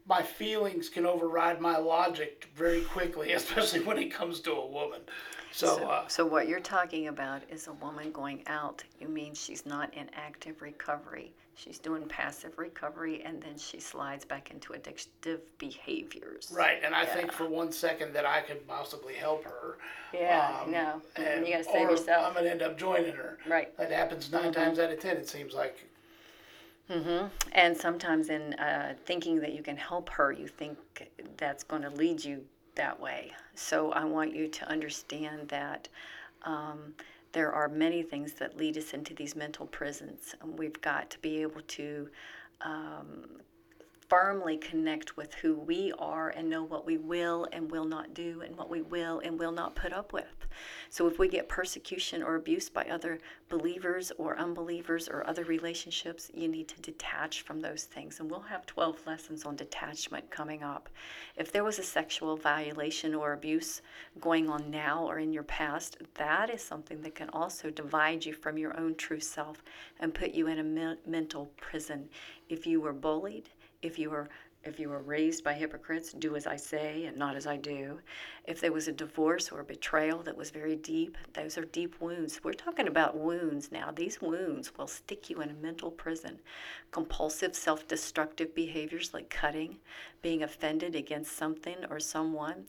my 0.06 0.22
feelings 0.22 0.88
can 0.88 1.06
override 1.06 1.60
my 1.60 1.78
logic 1.78 2.50
very 2.54 2.82
quickly, 2.82 3.32
especially 3.40 3.80
when 3.80 3.98
it 3.98 4.12
comes 4.12 4.40
to 4.40 4.52
a 4.52 4.66
woman. 4.66 5.00
So, 5.50 5.78
So, 5.78 5.84
uh, 5.86 6.08
so 6.08 6.26
what 6.26 6.46
you're 6.46 6.60
talking 6.60 7.08
about 7.08 7.42
is 7.50 7.68
a 7.68 7.72
woman 7.72 8.12
going 8.12 8.42
out. 8.46 8.84
You 9.00 9.08
mean 9.08 9.34
she's 9.34 9.64
not 9.64 9.92
in 9.94 10.10
active 10.14 10.60
recovery. 10.60 11.32
She's 11.54 11.78
doing 11.80 12.06
passive 12.06 12.56
recovery 12.58 13.22
and 13.24 13.42
then 13.42 13.58
she 13.58 13.80
slides 13.80 14.24
back 14.24 14.50
into 14.52 14.74
addictive 14.74 15.40
behaviors. 15.58 16.52
right, 16.54 16.78
and 16.84 16.94
I 16.94 17.04
think 17.04 17.32
for 17.32 17.48
one 17.48 17.72
second 17.72 18.12
that 18.14 18.24
I 18.24 18.42
could 18.42 18.64
possibly 18.68 19.14
help 19.14 19.42
her. 19.44 19.78
Yeah, 20.12 20.60
um, 20.62 20.70
no. 20.70 21.02
and- 21.16 21.44
you 21.46 21.54
got 21.54 21.64
to 21.64 21.72
save 21.72 21.90
yourself. 21.90 22.26
I'm 22.26 22.34
gonna 22.34 22.50
end 22.50 22.62
up 22.62 22.78
joining 22.78 23.14
her. 23.14 23.38
Right. 23.48 23.76
That 23.78 23.90
happens 23.90 24.30
9 24.30 24.52
times 24.52 24.78
out 24.78 24.92
of 24.92 25.00
ten. 25.00 25.16
It 25.16 25.28
seems 25.28 25.54
like. 25.54 25.87
And 27.52 27.76
sometimes 27.76 28.30
in 28.30 28.54
uh, 28.54 28.94
thinking 29.04 29.40
that 29.40 29.52
you 29.52 29.62
can 29.62 29.76
help 29.76 30.08
her, 30.10 30.32
you 30.32 30.46
think 30.46 30.78
that's 31.36 31.62
going 31.62 31.82
to 31.82 31.90
lead 31.90 32.24
you 32.24 32.44
that 32.76 32.98
way. 32.98 33.32
So 33.54 33.92
I 33.92 34.04
want 34.04 34.34
you 34.34 34.48
to 34.48 34.68
understand 34.68 35.48
that 35.48 35.88
um, 36.44 36.94
there 37.32 37.52
are 37.52 37.68
many 37.68 38.02
things 38.02 38.32
that 38.34 38.56
lead 38.56 38.78
us 38.78 38.94
into 38.94 39.14
these 39.14 39.36
mental 39.36 39.66
prisons. 39.66 40.34
And 40.40 40.58
we've 40.58 40.80
got 40.80 41.10
to 41.10 41.18
be 41.18 41.42
able 41.42 41.60
to 41.62 42.08
um, 42.62 43.24
firmly 44.08 44.56
connect 44.56 45.16
with 45.16 45.34
who 45.34 45.54
we 45.54 45.92
are 45.98 46.30
and 46.30 46.48
know 46.48 46.62
what 46.62 46.86
we 46.86 46.96
will 46.96 47.46
and 47.52 47.70
will 47.70 47.84
not 47.84 48.14
do 48.14 48.40
and 48.40 48.56
what 48.56 48.70
we 48.70 48.80
will 48.80 49.20
and 49.20 49.38
will 49.38 49.52
not 49.52 49.74
put 49.74 49.92
up 49.92 50.12
with. 50.12 50.46
So 50.88 51.06
if 51.06 51.18
we 51.18 51.28
get 51.28 51.48
persecution 51.48 52.22
or 52.22 52.34
abuse 52.34 52.70
by 52.70 52.84
other 52.84 53.18
believers 53.50 54.10
or 54.16 54.38
unbelievers 54.38 55.08
or 55.08 55.26
other 55.26 55.44
relationships, 55.44 56.30
you 56.34 56.48
need 56.48 56.68
to 56.68 56.80
detach 56.80 57.42
from 57.42 57.60
those 57.60 57.84
things. 57.84 58.18
And 58.18 58.30
we'll 58.30 58.40
have 58.40 58.64
12 58.64 59.06
lessons 59.06 59.44
on 59.44 59.56
detachment 59.56 60.30
coming 60.30 60.62
up. 60.62 60.88
If 61.36 61.52
there 61.52 61.64
was 61.64 61.78
a 61.78 61.82
sexual 61.82 62.36
violation 62.36 63.14
or 63.14 63.34
abuse 63.34 63.82
going 64.20 64.48
on 64.48 64.70
now 64.70 65.04
or 65.06 65.18
in 65.18 65.32
your 65.32 65.42
past, 65.42 65.98
that 66.14 66.48
is 66.48 66.64
something 66.64 67.02
that 67.02 67.14
can 67.14 67.28
also 67.30 67.70
divide 67.70 68.24
you 68.24 68.32
from 68.32 68.56
your 68.56 68.78
own 68.80 68.94
true 68.94 69.20
self 69.20 69.62
and 70.00 70.14
put 70.14 70.32
you 70.32 70.46
in 70.46 70.58
a 70.58 70.64
men- 70.64 70.98
mental 71.06 71.52
prison. 71.58 72.08
If 72.48 72.66
you 72.66 72.80
were 72.80 72.94
bullied, 72.94 73.50
if 73.82 73.98
you 73.98 74.10
were 74.10 74.28
if 74.64 74.80
you 74.80 74.88
were 74.88 75.00
raised 75.00 75.44
by 75.44 75.54
hypocrites, 75.54 76.12
do 76.12 76.34
as 76.34 76.46
I 76.46 76.56
say 76.56 77.06
and 77.06 77.16
not 77.16 77.36
as 77.36 77.46
I 77.46 77.56
do. 77.56 78.00
If 78.44 78.60
there 78.60 78.72
was 78.72 78.88
a 78.88 78.92
divorce 78.92 79.52
or 79.52 79.60
a 79.60 79.64
betrayal 79.64 80.22
that 80.24 80.36
was 80.36 80.50
very 80.50 80.74
deep, 80.74 81.16
those 81.32 81.56
are 81.56 81.64
deep 81.64 82.00
wounds. 82.00 82.40
We're 82.42 82.54
talking 82.54 82.88
about 82.88 83.16
wounds 83.16 83.70
now. 83.70 83.92
These 83.92 84.20
wounds 84.20 84.76
will 84.76 84.88
stick 84.88 85.30
you 85.30 85.40
in 85.42 85.50
a 85.50 85.54
mental 85.54 85.92
prison. 85.92 86.40
Compulsive, 86.90 87.54
self 87.54 87.86
destructive 87.86 88.54
behaviors 88.54 89.14
like 89.14 89.30
cutting, 89.30 89.76
being 90.22 90.42
offended 90.42 90.96
against 90.96 91.36
something 91.36 91.76
or 91.88 92.00
someone, 92.00 92.66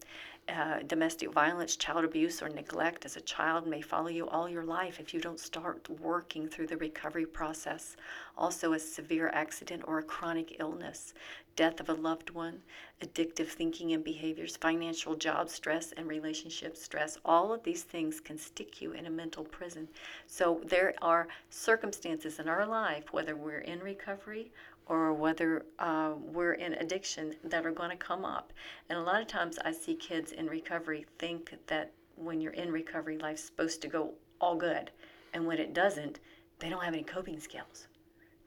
uh, 0.49 0.79
domestic 0.87 1.31
violence, 1.31 1.75
child 1.75 2.03
abuse, 2.03 2.41
or 2.41 2.49
neglect 2.49 3.05
as 3.05 3.15
a 3.15 3.21
child 3.21 3.67
may 3.67 3.81
follow 3.81 4.07
you 4.07 4.27
all 4.27 4.49
your 4.49 4.63
life 4.63 4.99
if 4.99 5.13
you 5.13 5.19
don't 5.19 5.39
start 5.39 5.87
working 6.01 6.47
through 6.47 6.67
the 6.67 6.77
recovery 6.77 7.25
process. 7.25 7.95
Also, 8.37 8.73
a 8.73 8.79
severe 8.79 9.29
accident 9.33 9.83
or 9.85 9.99
a 9.99 10.03
chronic 10.03 10.55
illness, 10.59 11.13
death 11.55 11.79
of 11.79 11.89
a 11.89 11.93
loved 11.93 12.31
one, 12.31 12.61
addictive 13.01 13.47
thinking 13.47 13.93
and 13.93 14.03
behaviors, 14.03 14.57
financial 14.57 15.15
job 15.15 15.49
stress, 15.49 15.91
and 15.93 16.07
relationship 16.07 16.75
stress. 16.75 17.17
All 17.23 17.53
of 17.53 17.63
these 17.63 17.83
things 17.83 18.19
can 18.19 18.37
stick 18.37 18.81
you 18.81 18.93
in 18.93 19.05
a 19.05 19.11
mental 19.11 19.43
prison. 19.43 19.87
So, 20.25 20.61
there 20.65 20.93
are 21.01 21.27
circumstances 21.49 22.39
in 22.39 22.49
our 22.49 22.65
life, 22.65 23.13
whether 23.13 23.35
we're 23.35 23.59
in 23.59 23.79
recovery 23.79 24.51
or 24.89 25.13
whether 25.13 25.65
uh, 25.77 26.13
we're 26.17 26.53
in 26.53 26.73
addiction 26.73 27.35
that 27.43 27.65
are 27.65 27.71
going 27.71 27.91
to 27.91 27.95
come 27.95 28.25
up. 28.25 28.51
And 28.89 28.97
a 28.97 29.01
lot 29.01 29.21
of 29.21 29.27
times 29.27 29.59
I 29.63 29.71
see 29.71 29.93
kids 29.93 30.31
in 30.31 30.47
recovery 30.47 31.05
think 31.19 31.53
that 31.67 31.91
when 32.15 32.41
you're 32.41 32.53
in 32.53 32.71
recovery, 32.71 33.17
life's 33.17 33.43
supposed 33.43 33.81
to 33.83 33.87
go 33.87 34.15
all 34.41 34.55
good. 34.55 34.89
And 35.33 35.45
when 35.45 35.59
it 35.59 35.75
doesn't, 35.75 36.19
they 36.57 36.69
don't 36.69 36.83
have 36.83 36.95
any 36.95 37.03
coping 37.03 37.39
skills 37.39 37.87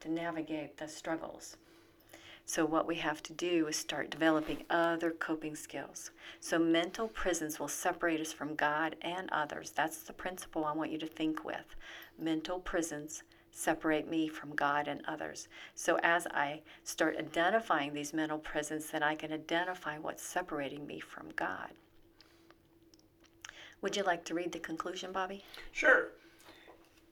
to 0.01 0.11
navigate 0.11 0.77
the 0.77 0.87
struggles. 0.87 1.55
So, 2.45 2.65
what 2.65 2.85
we 2.85 2.95
have 2.95 3.23
to 3.23 3.33
do 3.33 3.67
is 3.67 3.77
start 3.77 4.09
developing 4.09 4.65
other 4.69 5.11
coping 5.11 5.55
skills. 5.55 6.11
So, 6.41 6.59
mental 6.59 7.07
prisons 7.07 7.57
will 7.57 7.69
separate 7.69 8.19
us 8.19 8.33
from 8.33 8.55
God 8.55 8.97
and 9.01 9.29
others. 9.31 9.71
That's 9.71 9.99
the 9.99 10.11
principle 10.11 10.65
I 10.65 10.73
want 10.73 10.91
you 10.91 10.97
to 10.97 11.07
think 11.07 11.45
with. 11.45 11.73
Mental 12.19 12.59
prisons 12.59 13.23
separate 13.53 14.09
me 14.09 14.27
from 14.27 14.55
God 14.55 14.87
and 14.87 15.01
others. 15.07 15.47
So 15.75 15.99
as 16.03 16.27
I 16.27 16.61
start 16.83 17.17
identifying 17.17 17.93
these 17.93 18.13
mental 18.13 18.39
prisons, 18.39 18.89
then 18.89 19.03
I 19.03 19.15
can 19.15 19.31
identify 19.31 19.97
what's 19.97 20.23
separating 20.23 20.85
me 20.85 20.99
from 20.99 21.29
God. 21.35 21.69
Would 23.81 23.95
you 23.95 24.03
like 24.03 24.25
to 24.25 24.33
read 24.33 24.51
the 24.51 24.59
conclusion, 24.59 25.11
Bobby? 25.11 25.43
Sure. 25.71 26.09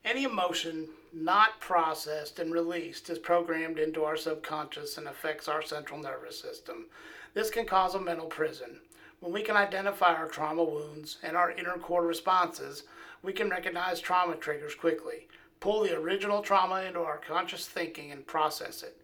Any 0.03 0.23
emotion 0.23 0.89
not 1.13 1.59
processed 1.59 2.39
and 2.39 2.51
released 2.51 3.09
is 3.09 3.19
programmed 3.19 3.77
into 3.77 4.03
our 4.03 4.17
subconscious 4.17 4.97
and 4.97 5.07
affects 5.07 5.47
our 5.47 5.61
central 5.61 6.01
nervous 6.01 6.41
system. 6.41 6.87
This 7.33 7.49
can 7.49 7.65
cause 7.65 7.93
a 7.93 7.99
mental 7.99 8.25
prison. 8.25 8.79
When 9.19 9.31
we 9.31 9.43
can 9.43 9.55
identify 9.55 10.15
our 10.15 10.27
trauma 10.27 10.63
wounds 10.63 11.17
and 11.21 11.37
our 11.37 11.51
inner 11.51 11.77
core 11.77 12.05
responses, 12.05 12.83
we 13.21 13.33
can 13.33 13.49
recognize 13.49 13.99
trauma 13.99 14.35
triggers 14.35 14.73
quickly, 14.73 15.27
pull 15.61 15.83
the 15.83 15.95
original 15.95 16.41
trauma 16.41 16.81
into 16.81 16.99
our 16.99 17.17
conscious 17.17 17.67
thinking, 17.67 18.11
and 18.11 18.27
process 18.27 18.83
it. 18.83 18.97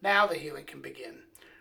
Now 0.00 0.26
the 0.26 0.36
healing 0.36 0.64
can 0.64 0.80
begin. 0.80 1.18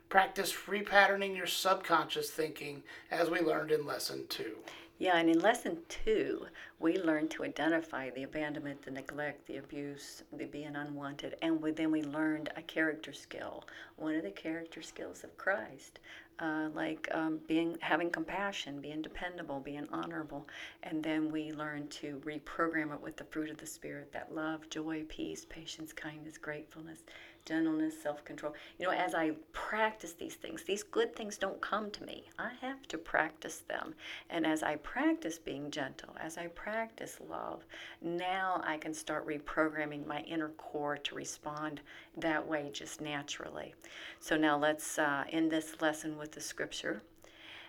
Practice 0.08 0.54
repatterning 0.68 1.36
your 1.36 1.48
subconscious 1.48 2.30
thinking 2.30 2.84
as 3.12 3.30
we 3.30 3.42
learned 3.42 3.72
in 3.72 3.86
lesson 3.86 4.26
two. 4.30 4.58
Yeah, 5.00 5.18
and 5.18 5.28
in 5.28 5.40
lesson 5.40 5.80
two, 5.90 6.46
we 6.80 7.00
learned 7.00 7.32
to 7.32 7.44
identify 7.44 8.12
the 8.12 8.24
abandonment, 8.24 8.84
the 8.84 8.92
neglect, 8.92 9.48
the 9.48 9.58
abuse, 9.58 10.22
the 10.32 10.46
being 10.46 10.76
unwanted, 10.76 11.36
and 11.42 11.60
we, 11.60 11.72
then 11.72 11.92
we 11.92 12.04
learned 12.04 12.52
a 12.56 12.62
character 12.62 13.12
skill, 13.12 13.64
one 13.96 14.16
of 14.16 14.24
the 14.24 14.30
character 14.30 14.84
skills 14.84 15.24
of 15.24 15.36
Christ, 15.36 16.00
uh, 16.40 16.70
like 16.74 17.08
um, 17.12 17.40
being 17.48 17.78
having 17.80 18.10
compassion, 18.10 18.82
being 18.82 19.02
dependable, 19.02 19.60
being 19.60 19.88
honorable, 19.92 20.48
and 20.84 21.04
then 21.04 21.32
we 21.32 21.52
learn 21.54 21.88
to 21.88 22.22
reprogram 22.26 22.94
it 22.94 23.02
with 23.02 23.18
the 23.18 23.24
fruit 23.26 23.50
of 23.50 23.58
the 23.58 23.66
spirit: 23.66 24.12
that 24.14 24.34
love, 24.34 24.70
joy, 24.70 25.04
peace, 25.08 25.46
patience, 25.46 25.94
kindness, 25.94 26.38
gratefulness, 26.38 27.04
gentleness, 27.46 28.02
self 28.02 28.24
control. 28.24 28.54
You 28.78 28.86
know, 28.86 28.92
as 28.92 29.14
I 29.14 29.32
practice 29.52 30.14
these 30.14 30.36
things, 30.36 30.64
these 30.64 30.84
good 30.84 31.16
things 31.16 31.38
don't 31.38 31.60
come 31.62 31.92
to 31.92 32.04
me. 32.04 32.26
I 32.40 32.52
have 32.62 32.88
to 32.90 32.98
practice 32.98 33.64
them. 33.68 33.96
And 34.30 34.46
as 34.46 34.64
I 34.64 34.76
practice 34.78 35.38
being 35.38 35.72
gentle, 35.72 36.16
as 36.20 36.38
I 36.38 36.48
practice 36.48 37.20
love, 37.30 37.66
now 38.02 38.62
I 38.66 38.78
can 38.78 38.94
start 38.94 39.28
reprogramming 39.28 40.06
my 40.06 40.22
inner 40.22 40.50
core 40.50 40.98
to 40.98 41.16
respond 41.16 41.82
that 42.18 42.48
way 42.48 42.70
just 42.74 43.02
naturally. 43.02 43.74
So 44.20 44.38
now 44.38 44.58
let's 44.58 44.98
uh, 44.98 45.24
end 45.30 45.52
this 45.52 45.82
lesson 45.82 46.18
with 46.18 46.32
the 46.32 46.42
scripture. 46.42 47.02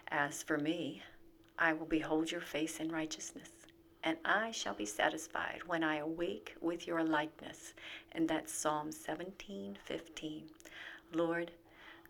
As 0.08 0.42
for 0.42 0.58
me, 0.58 1.02
I 1.58 1.72
will 1.72 1.86
behold 1.86 2.30
your 2.30 2.40
face 2.40 2.80
in 2.80 2.90
righteousness 2.90 3.53
and 4.04 4.18
I 4.24 4.50
shall 4.50 4.74
be 4.74 4.84
satisfied 4.84 5.62
when 5.66 5.82
I 5.82 5.96
awake 5.96 6.54
with 6.60 6.86
your 6.86 7.02
likeness. 7.02 7.72
And 8.12 8.28
that's 8.28 8.52
Psalm 8.52 8.92
17 8.92 9.78
15. 9.82 10.42
Lord, 11.14 11.50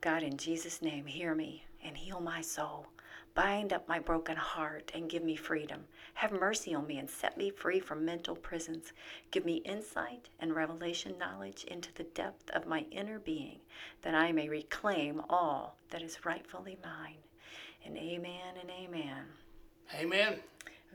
God, 0.01 0.23
in 0.25 0.37
Jesus' 0.37 0.83
name, 0.83 1.07
hear 1.07 1.35
me 1.35 1.65
and 1.85 1.97
heal 1.97 2.21
my 2.21 2.41
soul. 2.41 2.89
Bind 3.35 3.73
up 3.73 3.89
my 3.89 3.99
broken 3.99 4.37
heart 4.37 4.93
and 4.95 5.09
give 5.09 5.23
me 5.25 5.35
freedom. 5.37 5.85
Have 6.15 6.33
mercy 6.33 6.75
on 6.75 6.87
me 6.87 6.99
and 6.99 7.09
set 7.11 7.37
me 7.37 7.51
free 7.51 7.81
from 7.81 8.05
mental 8.05 8.37
prisons. 8.37 8.93
Give 9.31 9.45
me 9.45 9.57
insight 9.65 10.29
and 10.41 10.55
revelation 10.55 11.17
knowledge 11.19 11.65
into 11.65 11.93
the 11.95 12.05
depth 12.05 12.51
of 12.51 12.67
my 12.67 12.87
inner 12.91 13.19
being, 13.19 13.59
that 14.03 14.15
I 14.15 14.31
may 14.33 14.49
reclaim 14.49 15.21
all 15.29 15.77
that 15.91 16.03
is 16.03 16.25
rightfully 16.25 16.77
mine. 16.85 17.19
And 17.85 17.97
amen 17.97 18.57
and 18.61 18.71
amen. 18.71 19.25
Amen. 20.01 20.39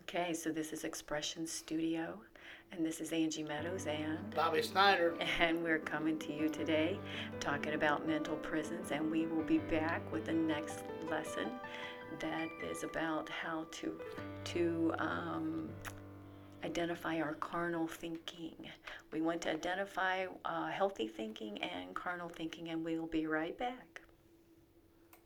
Okay, 0.09 0.33
so 0.33 0.51
this 0.51 0.73
is 0.73 0.85
Expression 0.85 1.45
Studio, 1.45 2.19
and 2.71 2.83
this 2.83 2.99
is 2.99 3.11
Angie 3.11 3.43
Meadows, 3.43 3.85
and 3.85 4.33
Bobby 4.33 4.63
Snyder. 4.63 5.13
and 5.39 5.63
we're 5.63 5.77
coming 5.77 6.17
to 6.17 6.33
you 6.33 6.49
today 6.49 6.97
talking 7.39 7.75
about 7.75 8.07
mental 8.07 8.35
prisons, 8.37 8.89
and 8.89 9.11
we 9.11 9.27
will 9.27 9.43
be 9.43 9.59
back 9.59 10.01
with 10.11 10.25
the 10.25 10.33
next 10.33 10.83
lesson 11.11 11.51
that 12.17 12.49
is 12.71 12.83
about 12.83 13.29
how 13.29 13.67
to 13.69 14.01
to 14.45 14.91
um, 14.97 15.69
identify 16.63 17.21
our 17.21 17.35
carnal 17.35 17.85
thinking. 17.85 18.55
We 19.11 19.21
want 19.21 19.41
to 19.41 19.51
identify 19.51 20.25
uh, 20.43 20.69
healthy 20.69 21.07
thinking 21.07 21.61
and 21.61 21.93
carnal 21.93 22.29
thinking, 22.29 22.69
and 22.69 22.83
we 22.83 22.97
will 22.97 23.05
be 23.05 23.27
right 23.27 23.55
back. 23.59 23.98